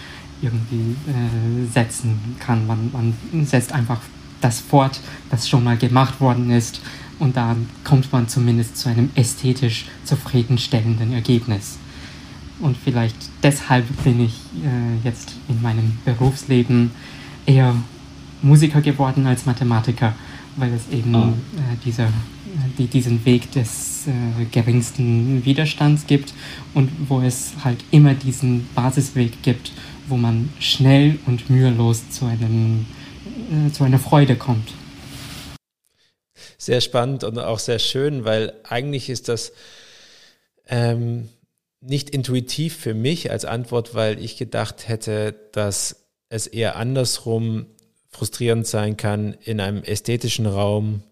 irgendwie 0.41 0.95
äh, 1.07 1.71
setzen 1.71 2.19
kann. 2.39 2.67
Man, 2.67 2.91
man 2.91 3.45
setzt 3.45 3.71
einfach 3.71 4.01
das 4.41 4.59
fort, 4.59 4.99
was 5.29 5.49
schon 5.49 5.63
mal 5.63 5.77
gemacht 5.77 6.19
worden 6.21 6.51
ist. 6.51 6.81
Und 7.19 7.35
da 7.35 7.55
kommt 7.83 8.11
man 8.11 8.27
zumindest 8.27 8.77
zu 8.77 8.89
einem 8.89 9.09
ästhetisch 9.15 9.85
zufriedenstellenden 10.03 11.13
Ergebnis. 11.13 11.77
Und 12.59 12.75
vielleicht 12.77 13.15
deshalb 13.43 13.85
bin 14.03 14.19
ich 14.19 14.33
äh, 14.63 15.05
jetzt 15.07 15.35
in 15.47 15.61
meinem 15.61 15.97
Berufsleben 16.05 16.91
eher 17.45 17.75
Musiker 18.41 18.81
geworden 18.81 19.25
als 19.25 19.45
Mathematiker, 19.45 20.13
weil 20.55 20.73
es 20.73 20.91
eben 20.91 21.13
oh. 21.15 21.27
äh, 21.27 21.75
dieser, 21.85 22.07
die, 22.77 22.87
diesen 22.87 23.23
Weg 23.25 23.51
des 23.51 24.07
äh, 24.07 24.45
geringsten 24.51 25.43
Widerstands 25.45 26.07
gibt 26.07 26.33
und 26.73 26.89
wo 27.07 27.21
es 27.21 27.53
halt 27.63 27.83
immer 27.91 28.13
diesen 28.13 28.67
Basisweg 28.73 29.41
gibt, 29.43 29.71
wo 30.07 30.17
man 30.17 30.49
schnell 30.59 31.19
und 31.25 31.49
mühelos 31.49 32.09
zu, 32.09 32.25
einem, 32.25 32.85
äh, 33.51 33.71
zu 33.71 33.83
einer 33.83 33.99
Freude 33.99 34.35
kommt. 34.35 34.73
Sehr 36.57 36.81
spannend 36.81 37.23
und 37.23 37.37
auch 37.39 37.59
sehr 37.59 37.79
schön, 37.79 38.25
weil 38.25 38.53
eigentlich 38.63 39.09
ist 39.09 39.29
das 39.29 39.51
ähm, 40.67 41.29
nicht 41.81 42.09
intuitiv 42.09 42.75
für 42.75 42.93
mich 42.93 43.31
als 43.31 43.45
Antwort, 43.45 43.95
weil 43.95 44.23
ich 44.23 44.37
gedacht 44.37 44.87
hätte, 44.87 45.35
dass 45.51 46.07
es 46.29 46.47
eher 46.47 46.75
andersrum 46.75 47.67
frustrierend 48.09 48.65
sein 48.65 48.97
kann, 48.97 49.35
in 49.43 49.59
einem 49.59 49.83
ästhetischen 49.83 50.45
Raum, 50.45 51.03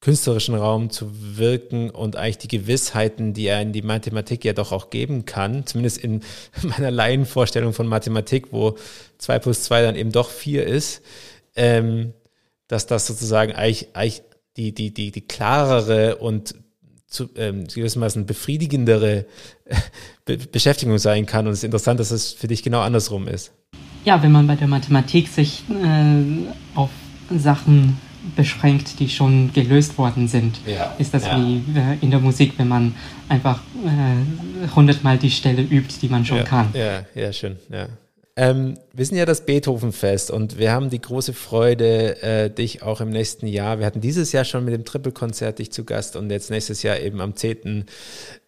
künstlerischen 0.00 0.54
Raum 0.54 0.90
zu 0.90 1.10
wirken 1.36 1.90
und 1.90 2.16
eigentlich 2.16 2.38
die 2.38 2.48
Gewissheiten, 2.48 3.32
die 3.32 3.46
er 3.46 3.60
in 3.60 3.72
die 3.72 3.82
Mathematik 3.82 4.44
ja 4.44 4.52
doch 4.52 4.70
auch 4.70 4.90
geben 4.90 5.24
kann, 5.24 5.66
zumindest 5.66 5.98
in 5.98 6.22
meiner 6.62 6.90
Laienvorstellung 6.90 7.72
von 7.72 7.86
Mathematik, 7.86 8.52
wo 8.52 8.76
zwei 9.18 9.38
plus 9.38 9.64
zwei 9.64 9.82
dann 9.82 9.96
eben 9.96 10.12
doch 10.12 10.30
vier 10.30 10.66
ist, 10.66 11.02
ähm, 11.56 12.12
dass 12.68 12.86
das 12.86 13.06
sozusagen 13.06 13.52
eigentlich, 13.52 13.88
eigentlich 13.94 14.22
die, 14.56 14.72
die, 14.72 14.92
die, 14.92 15.10
die 15.10 15.20
klarere 15.20 16.16
und 16.16 16.54
zu, 17.06 17.28
ähm, 17.36 17.66
gewissermaßen 17.66 18.26
befriedigendere 18.26 19.26
Be 20.24 20.38
Beschäftigung 20.38 20.98
sein 20.98 21.26
kann. 21.26 21.46
Und 21.46 21.52
es 21.52 21.60
ist 21.60 21.64
interessant, 21.64 22.00
dass 22.00 22.10
es 22.10 22.32
für 22.32 22.48
dich 22.48 22.62
genau 22.62 22.80
andersrum 22.80 23.28
ist. 23.28 23.52
Ja, 24.04 24.22
wenn 24.22 24.32
man 24.32 24.46
bei 24.46 24.56
der 24.56 24.68
Mathematik 24.68 25.28
sich 25.28 25.64
äh, 25.70 26.76
auf 26.76 26.90
Sachen 27.30 27.98
beschränkt, 28.34 28.98
die 28.98 29.08
schon 29.08 29.52
gelöst 29.52 29.98
worden 29.98 30.26
sind, 30.26 30.58
ja, 30.66 30.94
ist 30.98 31.14
das 31.14 31.26
ja. 31.26 31.38
wie 31.38 31.62
äh, 31.78 31.96
in 32.00 32.10
der 32.10 32.18
Musik, 32.18 32.54
wenn 32.56 32.68
man 32.68 32.94
einfach 33.28 33.60
äh, 33.84 34.68
hundertmal 34.74 35.18
die 35.18 35.30
Stelle 35.30 35.62
übt, 35.62 36.00
die 36.02 36.08
man 36.08 36.24
schon 36.24 36.38
ja, 36.38 36.44
kann. 36.44 36.68
Ja, 36.74 37.04
ja, 37.14 37.32
schön. 37.32 37.56
Ja. 37.70 37.88
Ähm, 38.38 38.78
wir 38.92 39.06
sind 39.06 39.16
ja 39.16 39.24
das 39.24 39.46
Beethovenfest 39.46 40.30
und 40.30 40.58
wir 40.58 40.70
haben 40.70 40.90
die 40.90 41.00
große 41.00 41.32
Freude, 41.32 42.22
äh, 42.22 42.50
dich 42.50 42.82
auch 42.82 43.00
im 43.00 43.08
nächsten 43.08 43.46
Jahr, 43.46 43.78
wir 43.78 43.86
hatten 43.86 44.02
dieses 44.02 44.30
Jahr 44.32 44.44
schon 44.44 44.66
mit 44.66 44.74
dem 44.74 44.84
Triple-Konzert 44.84 45.58
dich 45.58 45.72
zu 45.72 45.84
Gast 45.84 46.16
und 46.16 46.30
jetzt 46.30 46.50
nächstes 46.50 46.82
Jahr 46.82 47.00
eben 47.00 47.22
am 47.22 47.34
10. 47.34 47.86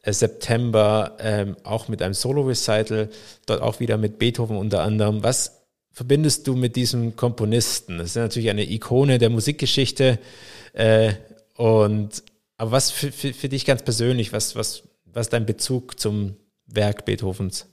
Äh, 0.03 0.13
September 0.13 1.17
ähm, 1.21 1.57
auch 1.65 1.89
mit 1.89 2.03
einem 2.03 2.13
Solo-Recital, 2.13 3.09
dort 3.47 3.63
auch 3.63 3.81
wieder 3.81 3.97
mit 3.97 4.19
Beethoven 4.19 4.59
unter 4.59 4.83
anderem. 4.83 5.23
Was 5.23 5.63
verbindest 5.91 6.47
du 6.47 6.55
mit 6.55 6.77
diesem 6.77 7.17
Komponisten? 7.17 7.97
Das 7.97 8.09
ist 8.09 8.17
natürlich 8.17 8.51
eine 8.51 8.71
Ikone 8.71 9.19
der 9.19 9.31
Musikgeschichte 9.31 10.19
äh, 10.75 11.15
und 11.57 12.23
aber 12.59 12.73
was 12.73 12.91
für, 12.91 13.11
für, 13.11 13.33
für 13.33 13.49
dich 13.49 13.65
ganz 13.65 13.83
persönlich, 13.83 14.35
was, 14.35 14.55
was, 14.55 14.83
was 15.07 15.31
dein 15.31 15.47
Bezug 15.47 15.99
zum 15.99 16.37
Werk 16.67 17.07
Beethovens? 17.07 17.67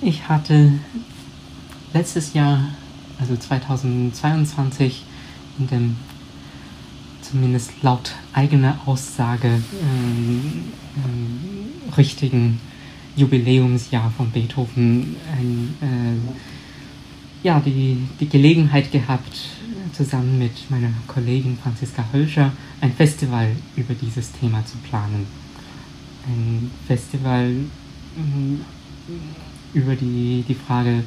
Ich 0.00 0.28
hatte 0.28 0.74
letztes 1.92 2.32
Jahr, 2.32 2.68
also 3.18 3.36
2022, 3.36 5.04
in 5.58 5.66
dem 5.66 5.96
zumindest 7.20 7.82
laut 7.82 8.14
eigener 8.32 8.78
Aussage 8.86 9.48
ähm, 9.48 10.64
ähm, 10.96 11.94
richtigen 11.96 12.60
Jubiläumsjahr 13.16 14.12
von 14.16 14.30
Beethoven 14.30 15.16
ein, 15.36 15.74
äh, 15.82 17.46
ja, 17.46 17.58
die, 17.58 17.98
die 18.20 18.28
Gelegenheit 18.28 18.92
gehabt, 18.92 19.36
zusammen 19.92 20.38
mit 20.38 20.70
meiner 20.70 20.90
Kollegin 21.08 21.58
Franziska 21.60 22.04
Hölscher 22.12 22.52
ein 22.80 22.92
Festival 22.92 23.50
über 23.74 23.94
dieses 23.94 24.30
Thema 24.30 24.64
zu 24.64 24.76
planen. 24.78 25.26
Ein 26.26 26.70
Festival, 26.86 27.52
ähm, 28.16 28.60
über 29.74 29.94
die, 29.94 30.44
die 30.46 30.54
Frage, 30.54 30.90
äh, 30.90 31.02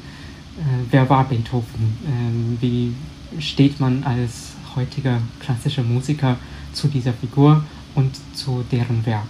wer 0.90 1.08
war 1.08 1.24
Beethoven? 1.24 1.96
Ähm, 2.06 2.58
wie 2.60 2.94
steht 3.40 3.80
man 3.80 4.02
als 4.04 4.52
heutiger 4.76 5.20
klassischer 5.40 5.82
Musiker 5.82 6.36
zu 6.72 6.88
dieser 6.88 7.12
Figur 7.12 7.64
und 7.94 8.14
zu 8.34 8.64
deren 8.70 9.04
Werk? 9.06 9.28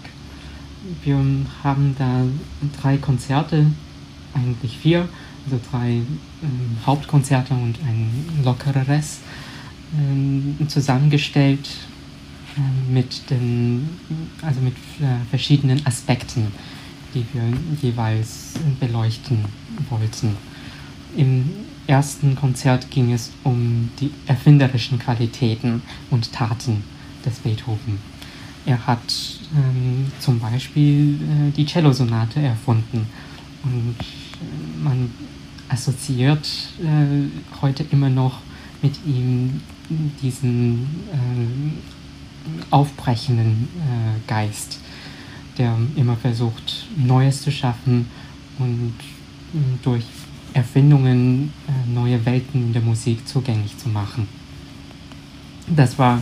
Wir 1.04 1.16
haben 1.62 1.94
da 1.96 2.24
drei 2.80 2.96
Konzerte, 2.96 3.66
eigentlich 4.34 4.78
vier, 4.78 5.08
also 5.44 5.60
drei 5.70 5.90
ähm, 5.90 6.76
Hauptkonzerte 6.84 7.54
und 7.54 7.78
ein 7.86 8.10
lockereres 8.44 9.20
ähm, 9.96 10.56
zusammengestellt 10.68 11.68
äh, 12.56 12.92
mit 12.92 13.30
den, 13.30 13.88
also 14.42 14.60
mit 14.60 14.74
äh, 15.00 15.24
verschiedenen 15.30 15.84
Aspekten 15.86 16.48
die 17.14 17.24
wir 17.32 17.42
jeweils 17.80 18.54
beleuchten 18.80 19.44
wollten. 19.90 20.36
Im 21.16 21.50
ersten 21.86 22.36
Konzert 22.36 22.90
ging 22.90 23.12
es 23.12 23.30
um 23.44 23.90
die 24.00 24.10
erfinderischen 24.26 24.98
Qualitäten 24.98 25.82
und 26.10 26.32
Taten 26.32 26.84
des 27.24 27.38
Beethoven. 27.40 27.98
Er 28.64 28.86
hat 28.86 29.12
ähm, 29.54 30.10
zum 30.20 30.38
Beispiel 30.38 31.14
äh, 31.14 31.50
die 31.50 31.66
Cellosonate 31.66 32.40
erfunden 32.40 33.06
und 33.64 33.96
äh, 33.98 34.84
man 34.84 35.10
assoziiert 35.68 36.48
äh, 36.80 37.60
heute 37.60 37.84
immer 37.90 38.08
noch 38.08 38.38
mit 38.82 38.94
ihm 39.04 39.60
diesen 40.22 40.86
äh, 41.12 42.64
aufbrechenden 42.70 43.68
äh, 43.78 44.28
Geist 44.28 44.78
der 45.58 45.76
immer 45.96 46.16
versucht, 46.16 46.86
Neues 46.96 47.42
zu 47.42 47.50
schaffen 47.50 48.06
und 48.58 48.94
mm, 49.52 49.82
durch 49.82 50.04
Erfindungen 50.54 51.52
äh, 51.68 51.90
neue 51.90 52.24
Welten 52.24 52.62
in 52.62 52.72
der 52.72 52.82
Musik 52.82 53.26
zugänglich 53.26 53.76
zu 53.78 53.88
machen. 53.88 54.28
Das 55.66 55.98
war 55.98 56.20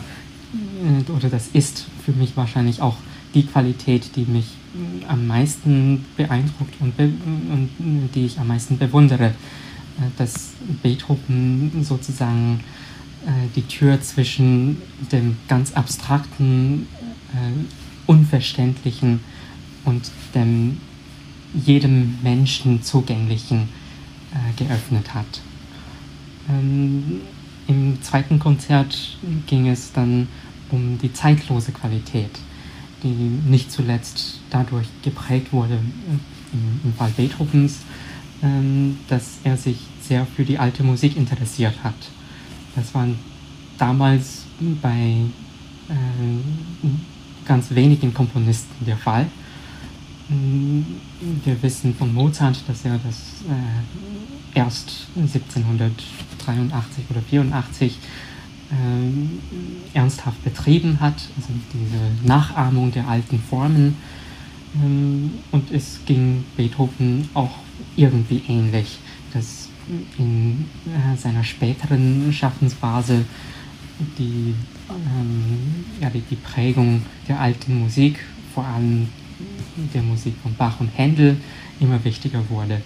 äh, 0.52 1.10
oder 1.10 1.28
das 1.28 1.48
ist 1.48 1.86
für 2.04 2.12
mich 2.12 2.36
wahrscheinlich 2.36 2.80
auch 2.80 2.96
die 3.34 3.44
Qualität, 3.44 4.16
die 4.16 4.24
mich 4.24 4.46
mm, 4.74 5.04
am 5.08 5.26
meisten 5.26 6.04
beeindruckt 6.16 6.74
und, 6.80 6.98
und 6.98 8.10
die 8.14 8.26
ich 8.26 8.38
am 8.38 8.48
meisten 8.48 8.78
bewundere, 8.78 9.26
äh, 9.26 9.32
dass 10.16 10.52
Beethoven 10.82 11.84
sozusagen 11.84 12.60
die 13.54 13.66
Tür 13.66 14.00
zwischen 14.00 14.78
dem 15.12 15.36
ganz 15.46 15.74
abstrakten 15.74 16.86
Unverständlichen 18.10 19.20
und 19.84 20.10
dem 20.34 20.78
jedem 21.54 22.18
Menschen 22.24 22.82
zugänglichen 22.82 23.68
äh, 24.32 24.64
geöffnet 24.64 25.14
hat. 25.14 25.40
Ähm, 26.48 27.20
Im 27.68 28.02
zweiten 28.02 28.40
Konzert 28.40 29.16
ging 29.46 29.68
es 29.68 29.92
dann 29.92 30.26
um 30.70 30.98
die 30.98 31.12
zeitlose 31.12 31.70
Qualität, 31.70 32.32
die 33.04 33.08
nicht 33.08 33.70
zuletzt 33.70 34.40
dadurch 34.50 34.88
geprägt 35.02 35.52
wurde, 35.52 35.74
äh, 35.74 36.52
im, 36.52 36.80
im 36.82 36.92
Fall 36.94 37.12
Beethovens, 37.16 37.78
ähm, 38.42 38.98
dass 39.06 39.38
er 39.44 39.56
sich 39.56 39.78
sehr 40.02 40.26
für 40.26 40.44
die 40.44 40.58
alte 40.58 40.82
Musik 40.82 41.16
interessiert 41.16 41.84
hat. 41.84 41.94
Das 42.74 42.92
war 42.92 43.06
damals 43.78 44.46
bei 44.82 45.26
äh, 45.88 46.88
ganz 47.50 47.74
wenigen 47.74 48.14
Komponisten 48.14 48.86
der 48.86 48.96
Fall. 48.96 49.26
Mm, 50.28 50.82
wir 51.44 51.60
wissen 51.64 51.92
von 51.96 52.14
Mozart, 52.14 52.62
dass 52.68 52.84
er 52.84 53.00
das 53.04 53.42
äh, 53.48 54.56
erst 54.56 55.08
1783 55.16 57.04
oder 57.10 57.20
84 57.20 57.98
äh, 58.70 59.96
ernsthaft 59.98 60.44
betrieben 60.44 61.00
hat, 61.00 61.16
also 61.36 61.48
diese 61.74 62.24
Nachahmung 62.24 62.92
der 62.92 63.08
alten 63.08 63.40
Formen. 63.40 63.96
Ähm, 64.80 65.32
und 65.50 65.72
es 65.72 65.98
ging 66.06 66.44
Beethoven 66.56 67.28
auch 67.34 67.56
irgendwie 67.96 68.42
ähnlich, 68.46 69.00
dass 69.32 69.70
in 70.18 70.66
äh, 70.86 71.16
seiner 71.16 71.42
späteren 71.42 72.32
Schaffensphase 72.32 73.24
die, 74.18 74.54
ähm, 74.90 75.84
ja, 76.00 76.10
die, 76.10 76.20
die, 76.20 76.36
Prägung 76.36 77.02
der 77.28 77.40
alten 77.40 77.80
Musik, 77.80 78.18
vor 78.54 78.64
allem 78.64 79.08
der 79.94 80.02
Musik 80.02 80.34
von 80.42 80.54
Bach 80.54 80.80
und 80.80 80.88
Händel, 80.96 81.36
immer 81.80 82.02
wichtiger 82.04 82.42
wurde. 82.48 82.82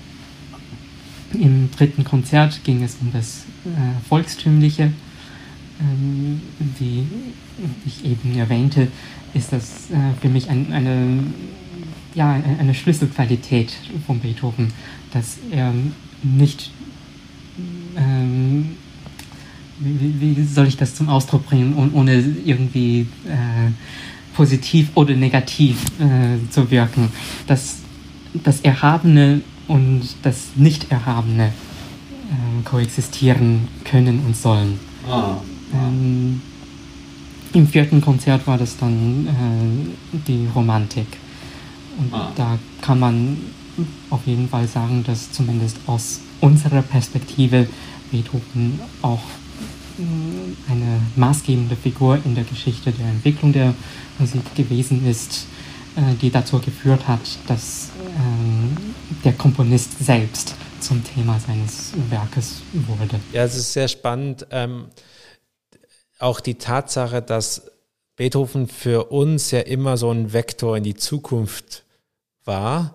Im 1.32 1.70
dritten 1.70 2.04
Konzert 2.04 2.62
ging 2.64 2.82
es 2.82 2.96
um 3.00 3.12
das 3.12 3.44
äh, 3.64 4.08
Volkstümliche. 4.08 4.92
Ähm, 5.80 6.40
wie 6.78 7.04
ich 7.84 8.04
eben 8.04 8.36
erwähnte, 8.36 8.88
ist 9.34 9.52
das 9.52 9.90
äh, 9.90 9.96
für 10.20 10.28
mich 10.28 10.48
ein, 10.48 10.72
eine, 10.72 11.24
ja, 12.14 12.40
eine 12.58 12.74
Schlüsselqualität 12.74 13.76
von 14.06 14.20
Beethoven, 14.20 14.72
dass 15.12 15.38
er 15.50 15.74
nicht, 16.22 16.70
ähm, 17.96 18.76
wie, 19.78 20.36
wie, 20.36 20.44
soll 20.44 20.66
ich 20.66 20.76
das 20.76 20.94
zum 20.94 21.08
Ausdruck 21.08 21.46
bringen, 21.46 21.90
ohne 21.94 22.24
irgendwie 22.44 23.06
äh, 23.26 23.70
positiv 24.34 24.90
oder 24.94 25.14
negativ 25.14 25.84
äh, 25.98 26.50
zu 26.50 26.70
wirken, 26.70 27.08
dass 27.46 27.78
das 28.34 28.60
Erhabene 28.60 29.40
und 29.68 30.02
das 30.22 30.48
Nicht-Erhabene 30.56 31.46
äh, 31.46 32.62
koexistieren 32.64 33.68
können 33.84 34.20
und 34.26 34.36
sollen. 34.36 34.78
Ah. 35.08 35.36
Ähm, 35.72 36.40
Im 37.52 37.66
vierten 37.66 38.00
Konzert 38.00 38.46
war 38.46 38.58
das 38.58 38.76
dann 38.76 39.26
äh, 39.26 40.18
die 40.26 40.46
Romantik. 40.54 41.06
Und 41.98 42.12
ah. 42.12 42.32
da 42.34 42.58
kann 42.80 42.98
man 42.98 43.36
auf 44.10 44.20
jeden 44.26 44.48
Fall 44.48 44.66
sagen, 44.68 45.04
dass 45.06 45.32
zumindest 45.32 45.78
aus 45.86 46.20
unserer 46.40 46.82
Perspektive 46.82 47.66
Beethoven 48.10 48.78
auch 49.02 49.22
eine 50.68 51.00
maßgebende 51.16 51.76
Figur 51.76 52.18
in 52.24 52.34
der 52.34 52.44
Geschichte 52.44 52.92
der 52.92 53.06
Entwicklung 53.06 53.52
der 53.52 53.74
Musik 54.18 54.54
gewesen 54.54 55.06
ist, 55.06 55.46
äh, 55.96 56.14
die 56.20 56.30
dazu 56.30 56.58
geführt 56.58 57.06
hat, 57.06 57.20
dass 57.46 57.90
ähm, 58.16 58.76
der 59.24 59.32
Komponist 59.34 60.04
selbst 60.04 60.54
zum 60.80 61.02
Thema 61.04 61.38
seines 61.38 61.92
Werkes 62.10 62.62
wurde. 62.72 63.20
Ja, 63.32 63.44
es 63.44 63.56
ist 63.56 63.72
sehr 63.72 63.88
spannend. 63.88 64.46
Ähm, 64.50 64.86
auch 66.18 66.40
die 66.40 66.56
Tatsache, 66.56 67.22
dass 67.22 67.70
Beethoven 68.16 68.68
für 68.68 69.10
uns 69.10 69.50
ja 69.50 69.60
immer 69.60 69.96
so 69.96 70.10
ein 70.10 70.32
Vektor 70.32 70.76
in 70.76 70.84
die 70.84 70.94
Zukunft 70.94 71.84
war. 72.44 72.94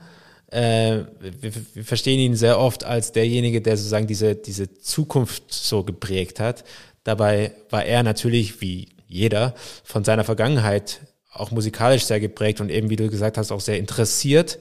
Äh, 0.51 1.03
wir, 1.19 1.53
wir, 1.75 1.83
verstehen 1.83 2.19
ihn 2.19 2.35
sehr 2.35 2.59
oft 2.59 2.83
als 2.83 3.11
derjenige, 3.11 3.61
der 3.61 3.77
sozusagen 3.77 4.07
diese, 4.07 4.35
diese 4.35 4.79
Zukunft 4.79 5.53
so 5.53 5.83
geprägt 5.83 6.39
hat. 6.39 6.63
Dabei 7.09 7.53
war 7.71 7.83
er 7.83 8.03
natürlich, 8.03 8.61
wie 8.61 8.89
jeder, 9.07 9.55
von 9.83 10.03
seiner 10.03 10.23
Vergangenheit 10.23 10.99
auch 11.33 11.49
musikalisch 11.49 12.05
sehr 12.05 12.19
geprägt 12.19 12.61
und 12.61 12.69
eben, 12.69 12.91
wie 12.91 12.97
du 12.97 13.09
gesagt 13.09 13.39
hast, 13.39 13.51
auch 13.51 13.61
sehr 13.61 13.79
interessiert. 13.79 14.59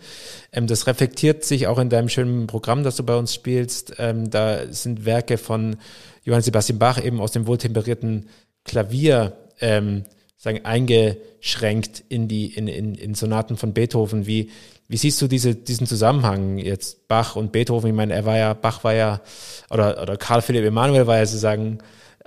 Ähm, 0.51 0.67
das 0.67 0.87
reflektiert 0.87 1.45
sich 1.45 1.67
auch 1.67 1.79
in 1.79 1.91
deinem 1.91 2.09
schönen 2.09 2.47
Programm, 2.47 2.85
das 2.85 2.97
du 2.97 3.03
bei 3.03 3.17
uns 3.17 3.35
spielst. 3.35 3.97
Ähm, 3.99 4.31
da 4.31 4.73
sind 4.73 5.05
Werke 5.05 5.37
von 5.37 5.77
Johann 6.25 6.41
Sebastian 6.41 6.79
Bach 6.79 7.05
eben 7.05 7.21
aus 7.21 7.33
dem 7.33 7.47
wohltemperierten 7.47 8.31
Klavier 8.65 9.37
ähm, 9.61 10.05
sagen, 10.39 10.65
eingeschränkt 10.65 12.03
in 12.09 12.29
die 12.29 12.47
in, 12.47 12.67
in, 12.67 12.95
in 12.95 13.15
Sonaten 13.15 13.59
von 13.59 13.75
Beethoven. 13.75 14.27
Wie, 14.27 14.49
wie 14.89 14.97
siehst 14.97 15.21
du 15.21 15.29
diese, 15.29 15.55
diesen 15.55 15.87
Zusammenhang 15.87 16.57
jetzt 16.57 17.09
Bach 17.09 17.37
und 17.37 17.53
Beethoven? 17.53 17.91
Ich 17.91 17.97
meine, 17.97 18.15
er 18.15 18.25
war 18.25 18.39
ja, 18.39 18.55
Bach 18.55 18.85
war 18.85 18.95
ja, 18.95 19.21
oder, 19.69 20.01
oder 20.01 20.17
Karl 20.17 20.41
Philipp 20.41 20.65
Emanuel 20.65 21.07
war 21.07 21.19
ja 21.19 21.27
sozusagen 21.27 21.81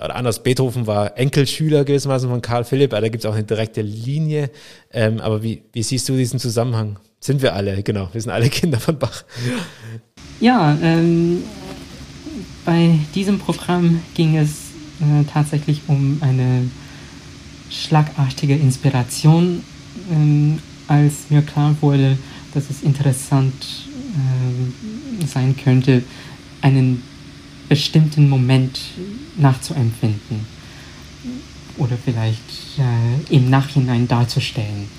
oder 0.03 0.15
anders, 0.15 0.43
Beethoven 0.43 0.87
war 0.87 1.17
Enkelschüler 1.17 1.83
gewissermaßen 1.83 2.29
von 2.29 2.41
Karl 2.41 2.63
Philipp, 2.63 2.91
da 2.91 3.01
gibt 3.01 3.23
es 3.23 3.25
auch 3.25 3.35
eine 3.35 3.43
direkte 3.43 3.81
Linie. 3.81 4.49
Ähm, 4.91 5.19
aber 5.19 5.43
wie, 5.43 5.63
wie 5.73 5.83
siehst 5.83 6.09
du 6.09 6.15
diesen 6.15 6.39
Zusammenhang? 6.39 6.97
Sind 7.19 7.41
wir 7.41 7.53
alle, 7.53 7.83
genau, 7.83 8.09
wir 8.11 8.21
sind 8.21 8.31
alle 8.31 8.49
Kinder 8.49 8.79
von 8.79 8.97
Bach. 8.97 9.23
Ja, 10.39 10.77
ähm, 10.81 11.43
bei 12.65 12.97
diesem 13.13 13.39
Programm 13.39 14.01
ging 14.15 14.37
es 14.37 14.49
äh, 14.99 15.23
tatsächlich 15.31 15.81
um 15.87 16.17
eine 16.21 16.69
schlagartige 17.69 18.55
Inspiration, 18.55 19.63
ähm, 20.11 20.59
als 20.87 21.29
mir 21.29 21.41
klar 21.41 21.75
wurde, 21.81 22.17
dass 22.53 22.69
es 22.69 22.81
interessant 22.81 23.53
äh, 25.21 25.25
sein 25.25 25.55
könnte, 25.55 26.03
einen 26.61 27.03
bestimmten 27.71 28.27
Moment 28.27 28.81
nachzuempfinden 29.38 30.45
oder 31.77 31.97
vielleicht 32.03 32.41
äh, 32.77 33.34
im 33.34 33.49
Nachhinein 33.49 34.10
darzustellen, 34.10 34.89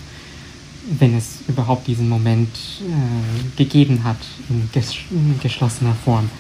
wenn 0.99 1.15
es 1.15 1.41
überhaupt 1.49 1.87
diesen 1.87 2.09
Moment 2.09 2.49
äh, 2.81 3.59
gegeben 3.59 4.05
hat 4.05 4.17
in, 4.49 4.71
ges 4.73 4.95
in 5.11 5.39
geschlossener 5.43 5.95
Form. 6.03 6.31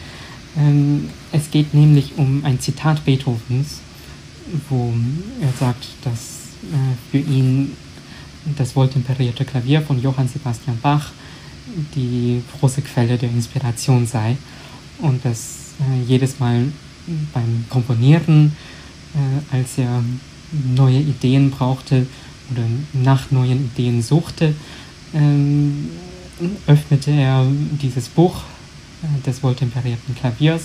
Ähm, 0.56 1.10
es 1.32 1.50
geht 1.50 1.74
nämlich 1.74 2.12
um 2.16 2.42
ein 2.46 2.58
Zitat 2.58 3.04
Beethovens, 3.04 3.80
wo 4.70 4.94
er 5.42 5.52
sagt, 5.60 5.84
dass 6.02 6.20
äh, 6.62 7.10
für 7.10 7.18
ihn 7.18 7.76
das 8.56 8.74
wohltemperierte 8.74 9.44
Klavier 9.44 9.82
von 9.82 10.00
Johann 10.00 10.28
Sebastian 10.28 10.78
Bach 10.80 11.12
die 11.94 12.42
große 12.58 12.80
Quelle 12.80 13.18
der 13.18 13.28
Inspiration 13.28 14.06
sei 14.06 14.38
und 14.98 15.22
dass 15.26 15.61
äh, 15.80 16.02
jedes 16.06 16.38
Mal 16.38 16.66
beim 17.32 17.64
Komponieren, 17.68 18.52
äh, 19.14 19.56
als 19.56 19.78
er 19.78 20.02
neue 20.74 20.98
Ideen 20.98 21.50
brauchte 21.50 22.06
oder 22.50 22.62
nach 22.92 23.30
neuen 23.30 23.64
Ideen 23.64 24.02
suchte, 24.02 24.54
ähm, 25.14 25.88
öffnete 26.66 27.10
er 27.10 27.46
dieses 27.80 28.08
Buch 28.08 28.42
äh, 29.02 29.26
des 29.26 29.42
wohltemperierten 29.42 30.14
Klaviers 30.14 30.64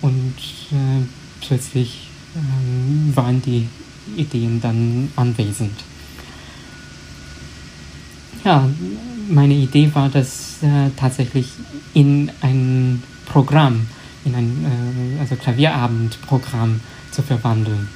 und 0.00 0.34
äh, 0.72 1.04
plötzlich 1.40 2.08
äh, 2.34 3.16
waren 3.16 3.40
die 3.42 3.68
Ideen 4.16 4.60
dann 4.60 5.10
anwesend. 5.16 5.72
Ja, 8.44 8.68
meine 9.30 9.54
Idee 9.54 9.90
war, 9.94 10.08
das 10.08 10.62
äh, 10.62 10.90
tatsächlich 10.96 11.46
in 11.94 12.30
ein 12.40 13.02
Programm 13.26 13.86
in 14.24 14.34
ein 14.34 15.16
äh, 15.16 15.20
also 15.20 15.36
Klavierabendprogramm 15.36 16.80
zu 17.10 17.22
verwandeln. 17.22 17.88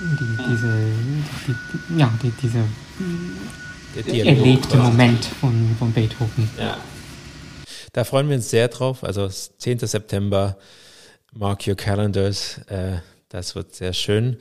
Die, 0.00 0.42
diese, 0.50 0.92
die, 1.46 1.98
ja, 1.98 2.12
die, 2.22 2.32
diese 2.42 2.64
erlebte 4.26 4.76
Moment 4.76 5.24
von, 5.24 5.74
von 5.78 5.92
Beethoven. 5.92 6.50
Ja. 6.58 6.76
Da 7.92 8.04
freuen 8.04 8.28
wir 8.28 8.36
uns 8.36 8.50
sehr 8.50 8.68
drauf. 8.68 9.04
Also 9.04 9.28
10. 9.28 9.78
September, 9.78 10.56
mark 11.32 11.66
your 11.66 11.76
calendars. 11.76 12.58
Äh, 12.66 12.98
das 13.28 13.54
wird 13.54 13.74
sehr 13.74 13.92
schön. 13.92 14.36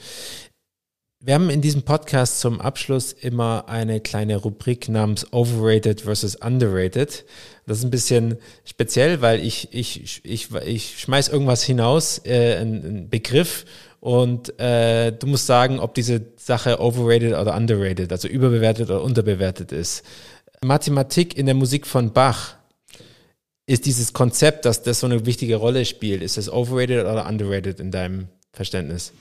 Wir 1.25 1.35
haben 1.35 1.49
in 1.49 1.61
diesem 1.61 1.83
Podcast 1.83 2.41
zum 2.41 2.59
Abschluss 2.59 3.13
immer 3.13 3.69
eine 3.69 4.01
kleine 4.01 4.35
Rubrik 4.35 4.89
namens 4.89 5.31
Overrated 5.31 6.01
versus 6.01 6.35
Underrated. 6.35 7.23
Das 7.65 7.77
ist 7.77 7.85
ein 7.85 7.91
bisschen 7.91 8.35
speziell, 8.65 9.21
weil 9.21 9.39
ich, 9.39 9.69
ich, 9.71 10.19
ich, 10.25 10.49
ich 10.65 10.99
schmeiß 10.99 11.29
irgendwas 11.29 11.63
hinaus, 11.63 12.19
äh, 12.25 12.57
einen 12.57 13.09
Begriff, 13.09 13.63
und 14.01 14.59
äh, 14.59 15.13
du 15.13 15.27
musst 15.27 15.45
sagen, 15.45 15.79
ob 15.79 15.93
diese 15.93 16.25
Sache 16.35 16.81
overrated 16.81 17.35
oder 17.35 17.55
underrated, 17.55 18.11
also 18.11 18.27
überbewertet 18.27 18.89
oder 18.89 19.01
unterbewertet 19.01 19.71
ist. 19.71 20.03
Mathematik 20.61 21.37
in 21.37 21.45
der 21.45 21.55
Musik 21.55 21.87
von 21.87 22.11
Bach 22.11 22.55
ist 23.65 23.85
dieses 23.85 24.11
Konzept, 24.11 24.65
dass 24.65 24.83
das 24.83 24.99
so 24.99 25.05
eine 25.07 25.25
wichtige 25.25 25.55
Rolle 25.55 25.85
spielt. 25.85 26.21
Ist 26.21 26.35
das 26.35 26.51
overrated 26.51 27.05
oder 27.05 27.29
underrated 27.29 27.79
in 27.79 27.91
deinem 27.91 28.27
Verständnis? 28.51 29.13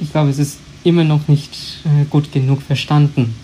Ich 0.00 0.10
glaube, 0.10 0.30
es 0.30 0.38
ist 0.38 0.58
immer 0.84 1.04
noch 1.04 1.28
nicht 1.28 1.56
äh, 1.84 2.04
gut 2.04 2.32
genug 2.32 2.62
verstanden. 2.62 3.34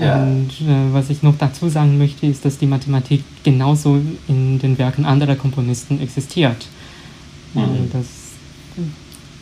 Ja. 0.00 0.22
Und 0.22 0.50
äh, 0.60 0.92
was 0.92 1.10
ich 1.10 1.22
noch 1.22 1.36
dazu 1.38 1.68
sagen 1.68 1.98
möchte, 1.98 2.26
ist, 2.26 2.44
dass 2.44 2.58
die 2.58 2.66
Mathematik 2.66 3.22
genauso 3.44 4.00
in 4.28 4.58
den 4.58 4.78
Werken 4.78 5.04
anderer 5.04 5.36
Komponisten 5.36 6.00
existiert. 6.00 6.66
Mhm. 7.54 7.88
das 7.92 8.06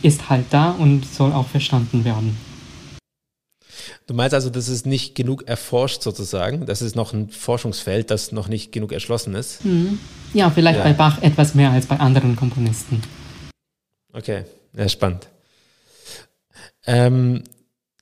ist 0.03 0.29
halt 0.29 0.45
da 0.51 0.71
und 0.71 1.05
soll 1.05 1.31
auch 1.31 1.47
verstanden 1.47 2.05
werden. 2.05 2.37
Du 4.05 4.13
meinst 4.13 4.33
also, 4.33 4.49
das 4.49 4.67
ist 4.67 4.85
nicht 4.85 5.15
genug 5.15 5.47
erforscht 5.47 6.03
sozusagen? 6.03 6.65
Das 6.65 6.81
ist 6.81 6.95
noch 6.95 7.13
ein 7.13 7.29
Forschungsfeld, 7.29 8.11
das 8.11 8.31
noch 8.31 8.49
nicht 8.49 8.71
genug 8.71 8.91
erschlossen 8.91 9.33
ist? 9.33 9.63
Mhm. 9.63 9.97
Ja, 10.33 10.51
vielleicht 10.51 10.79
ja. 10.79 10.83
bei 10.83 10.93
Bach 10.93 11.21
etwas 11.21 11.55
mehr 11.55 11.71
als 11.71 11.85
bei 11.85 11.99
anderen 11.99 12.35
Komponisten. 12.35 13.01
Okay, 14.11 14.43
ja, 14.75 14.89
spannend. 14.89 15.29
Ähm, 16.85 17.43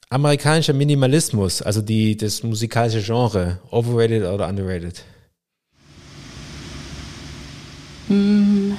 amerikanischer 0.10 0.74
Minimalismus, 0.74 1.62
also 1.62 1.82
die, 1.82 2.18
das 2.18 2.44
musikalische 2.44 3.02
Genre, 3.02 3.60
overrated 3.72 4.24
oder 4.24 4.48
underrated? 4.48 5.04
Hm. 8.08 8.78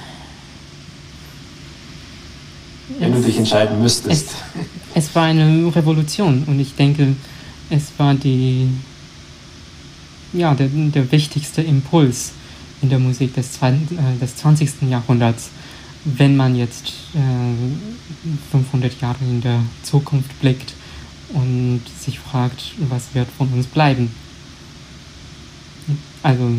Wenn 2.99 3.13
du 3.13 3.21
dich 3.21 3.37
entscheiden 3.37 3.81
müsstest. 3.81 4.31
Es, 4.93 5.05
es, 5.05 5.15
war 5.15 5.23
eine 5.23 5.75
Revolution 5.75 6.43
und 6.45 6.59
ich 6.59 6.75
denke, 6.75 7.15
es 7.69 7.91
war 7.97 8.13
die, 8.13 8.67
ja, 10.33 10.53
der, 10.53 10.67
der 10.67 11.11
wichtigste 11.11 11.63
Impuls 11.63 12.33
in 12.83 12.89
der 12.89 12.99
Musik 12.99 13.33
des, 13.33 13.57
äh, 13.61 13.73
des 14.21 14.35
20. 14.35 14.83
Jahrhunderts, 14.89 15.49
wenn 16.05 16.35
man 16.35 16.55
jetzt 16.55 16.93
äh, 17.15 18.49
500 18.51 18.99
Jahre 18.99 19.23
in 19.23 19.41
der 19.41 19.61
Zukunft 19.83 20.39
blickt 20.41 20.73
und 21.33 21.81
sich 21.99 22.19
fragt, 22.19 22.73
was 22.89 23.15
wird 23.15 23.27
von 23.29 23.51
uns 23.53 23.67
bleiben. 23.67 24.13
Also 26.21 26.49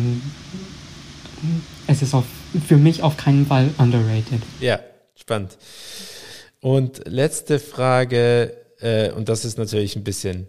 es 1.87 2.01
ist 2.01 2.13
auf, 2.13 2.25
für 2.67 2.77
mich 2.77 3.03
auf 3.03 3.17
keinen 3.17 3.45
Fall 3.45 3.69
underrated. 3.77 4.41
Ja, 4.59 4.79
spannend. 5.15 5.57
Und 6.59 7.01
letzte 7.07 7.59
Frage, 7.59 8.55
äh, 8.79 9.11
und 9.11 9.29
das 9.29 9.45
ist 9.45 9.57
natürlich 9.57 9.95
ein 9.95 10.03
bisschen 10.03 10.47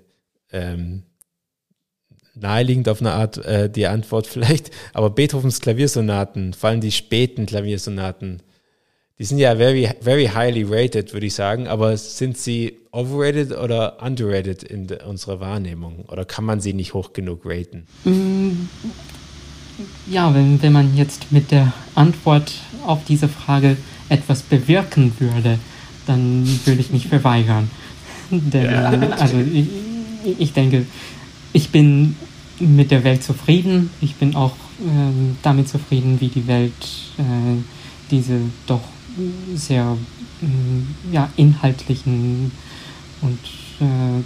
ähm, 0.53 1.03
naheliegend 2.35 2.89
auf 2.89 3.01
eine 3.01 3.13
Art 3.13 3.39
äh, 3.39 3.69
die 3.71 3.87
Antwort 3.87 4.27
vielleicht, 4.27 4.71
aber 4.93 5.11
Beethovens 5.11 5.61
Klaviersonaten, 5.61 6.55
vor 6.55 6.71
allem 6.71 6.81
die 6.81 6.93
späten 6.93 7.47
Klaviersonaten, 7.47 8.43
die 9.19 9.25
sind 9.25 9.39
ja 9.39 9.57
very, 9.57 9.89
very 10.01 10.27
highly 10.27 10.63
rated, 10.63 11.13
würde 11.13 11.27
ich 11.27 11.35
sagen, 11.35 11.69
aber 11.69 11.97
sind 11.97 12.37
sie 12.37 12.77
overrated 12.93 13.53
oder 13.53 14.03
underrated 14.03 14.63
in 14.63 14.89
unserer 15.07 15.41
Wahrnehmung? 15.41 16.05
Oder 16.09 16.25
kann 16.25 16.45
man 16.45 16.61
sie 16.61 16.75
nicht 16.75 16.93
hoch 16.93 17.15
genug 17.15 17.43
raten? 17.45 17.87
Mm, 18.05 18.69
ja, 20.11 20.35
wenn, 20.35 20.61
wenn 20.63 20.73
man 20.73 20.97
jetzt 20.97 21.33
mit 21.33 21.51
der 21.51 21.73
Antwort 21.95 22.53
auf 22.87 23.05
diese 23.05 23.29
Frage 23.29 23.77
etwas 24.11 24.43
bewirken 24.43 25.13
würde, 25.19 25.59
dann 26.07 26.47
würde 26.65 26.81
ich 26.81 26.91
mich 26.91 27.09
verweigern. 27.09 27.71
Denn, 28.31 28.65
ja. 28.65 28.91
also 29.19 29.39
ich, 29.39 29.67
ich 30.39 30.53
denke, 30.53 30.85
ich 31.55 31.71
bin 31.71 32.17
mit 32.59 32.91
der 32.91 33.03
Welt 33.05 33.23
zufrieden. 33.23 33.91
Ich 34.01 34.17
bin 34.17 34.35
auch 34.35 34.53
äh, 34.81 35.35
damit 35.43 35.69
zufrieden, 35.69 36.21
wie 36.21 36.29
die 36.29 36.47
Welt 36.47 36.73
äh, 37.19 37.23
diese 38.11 38.41
doch 38.67 38.81
sehr 39.55 39.97
äh, 40.43 41.13
ja, 41.13 41.31
inhaltlichen 41.37 42.53
und 43.23 43.39
äh, 43.81 44.23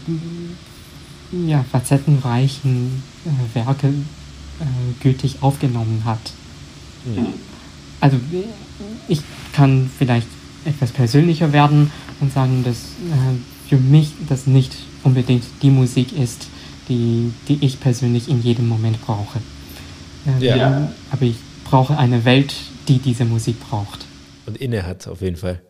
ja, 1.49 1.65
facettenreichen 1.71 3.03
äh, 3.25 3.55
Werke 3.55 3.89
äh, 3.89 3.93
gültig 5.03 5.37
aufgenommen 5.43 6.03
hat. 6.05 6.33
Ja. 7.17 7.25
Also 8.01 8.19
ich 9.09 9.21
kann 9.53 9.91
vielleicht 9.99 10.27
etwas 10.65 10.91
persönlicher 10.91 11.53
werden 11.53 11.91
und 12.21 12.33
sagen, 12.33 12.65
dass 12.65 12.77
für 13.69 13.77
mich 13.77 14.13
das 14.29 14.47
nicht 14.47 14.75
unbedingt 15.05 15.45
die 15.63 15.71
Musik 15.71 16.13
ist, 16.13 16.49
die, 16.89 17.33
die 17.49 17.59
ich 17.61 17.81
persönlich 17.81 18.29
in 18.29 18.43
jedem 18.43 18.69
Moment 18.69 19.01
brauche. 19.01 19.39
Äh, 20.41 20.45
ja. 20.45 20.93
Aber 21.11 21.23
ich 21.23 21.37
brauche 21.65 21.97
eine 21.97 22.25
Welt, 22.25 22.55
die 22.89 22.99
diese 22.99 23.25
Musik 23.25 23.57
braucht. 23.61 24.07
Und 24.47 24.61
inne 24.61 24.87
hat, 24.87 25.07
auf 25.07 25.21
jeden 25.21 25.37
Fall. 25.37 25.61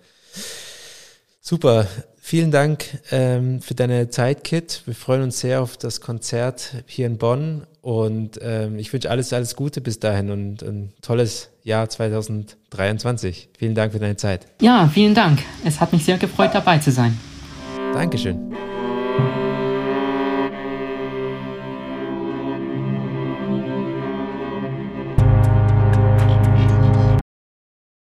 Super. 1.41 1.87
Vielen 2.23 2.51
Dank 2.51 2.85
ähm, 3.11 3.61
für 3.61 3.75
deine 3.75 4.09
Zeit, 4.11 4.45
Kit. 4.45 4.83
Wir 4.85 4.95
freuen 4.95 5.23
uns 5.23 5.41
sehr 5.41 5.63
auf 5.63 5.77
das 5.77 6.01
Konzert 6.01 6.75
hier 6.87 7.07
in 7.07 7.19
Bonn 7.19 7.67
und 7.81 8.39
ähm, 8.43 8.79
ich 8.79 8.93
wünsche 8.93 9.11
alles, 9.11 9.33
alles 9.33 9.57
Gute 9.57 9.81
bis 9.81 9.99
dahin 9.99 10.31
und 10.31 10.63
ein 10.63 10.93
tolles 11.03 11.51
Jahr 11.65 11.89
2023. 11.89 13.49
Vielen 13.59 13.75
Dank 13.75 13.93
für 13.93 13.99
deine 13.99 14.17
Zeit. 14.17 14.47
Ja, 14.61 14.89
vielen 14.93 15.15
Dank. 15.15 15.41
Es 15.65 15.81
hat 15.81 15.93
mich 15.93 16.05
sehr 16.05 16.19
gefreut, 16.19 16.51
dabei 16.53 16.79
zu 16.79 16.93
sein. 16.93 17.19
Dankeschön. 17.95 18.70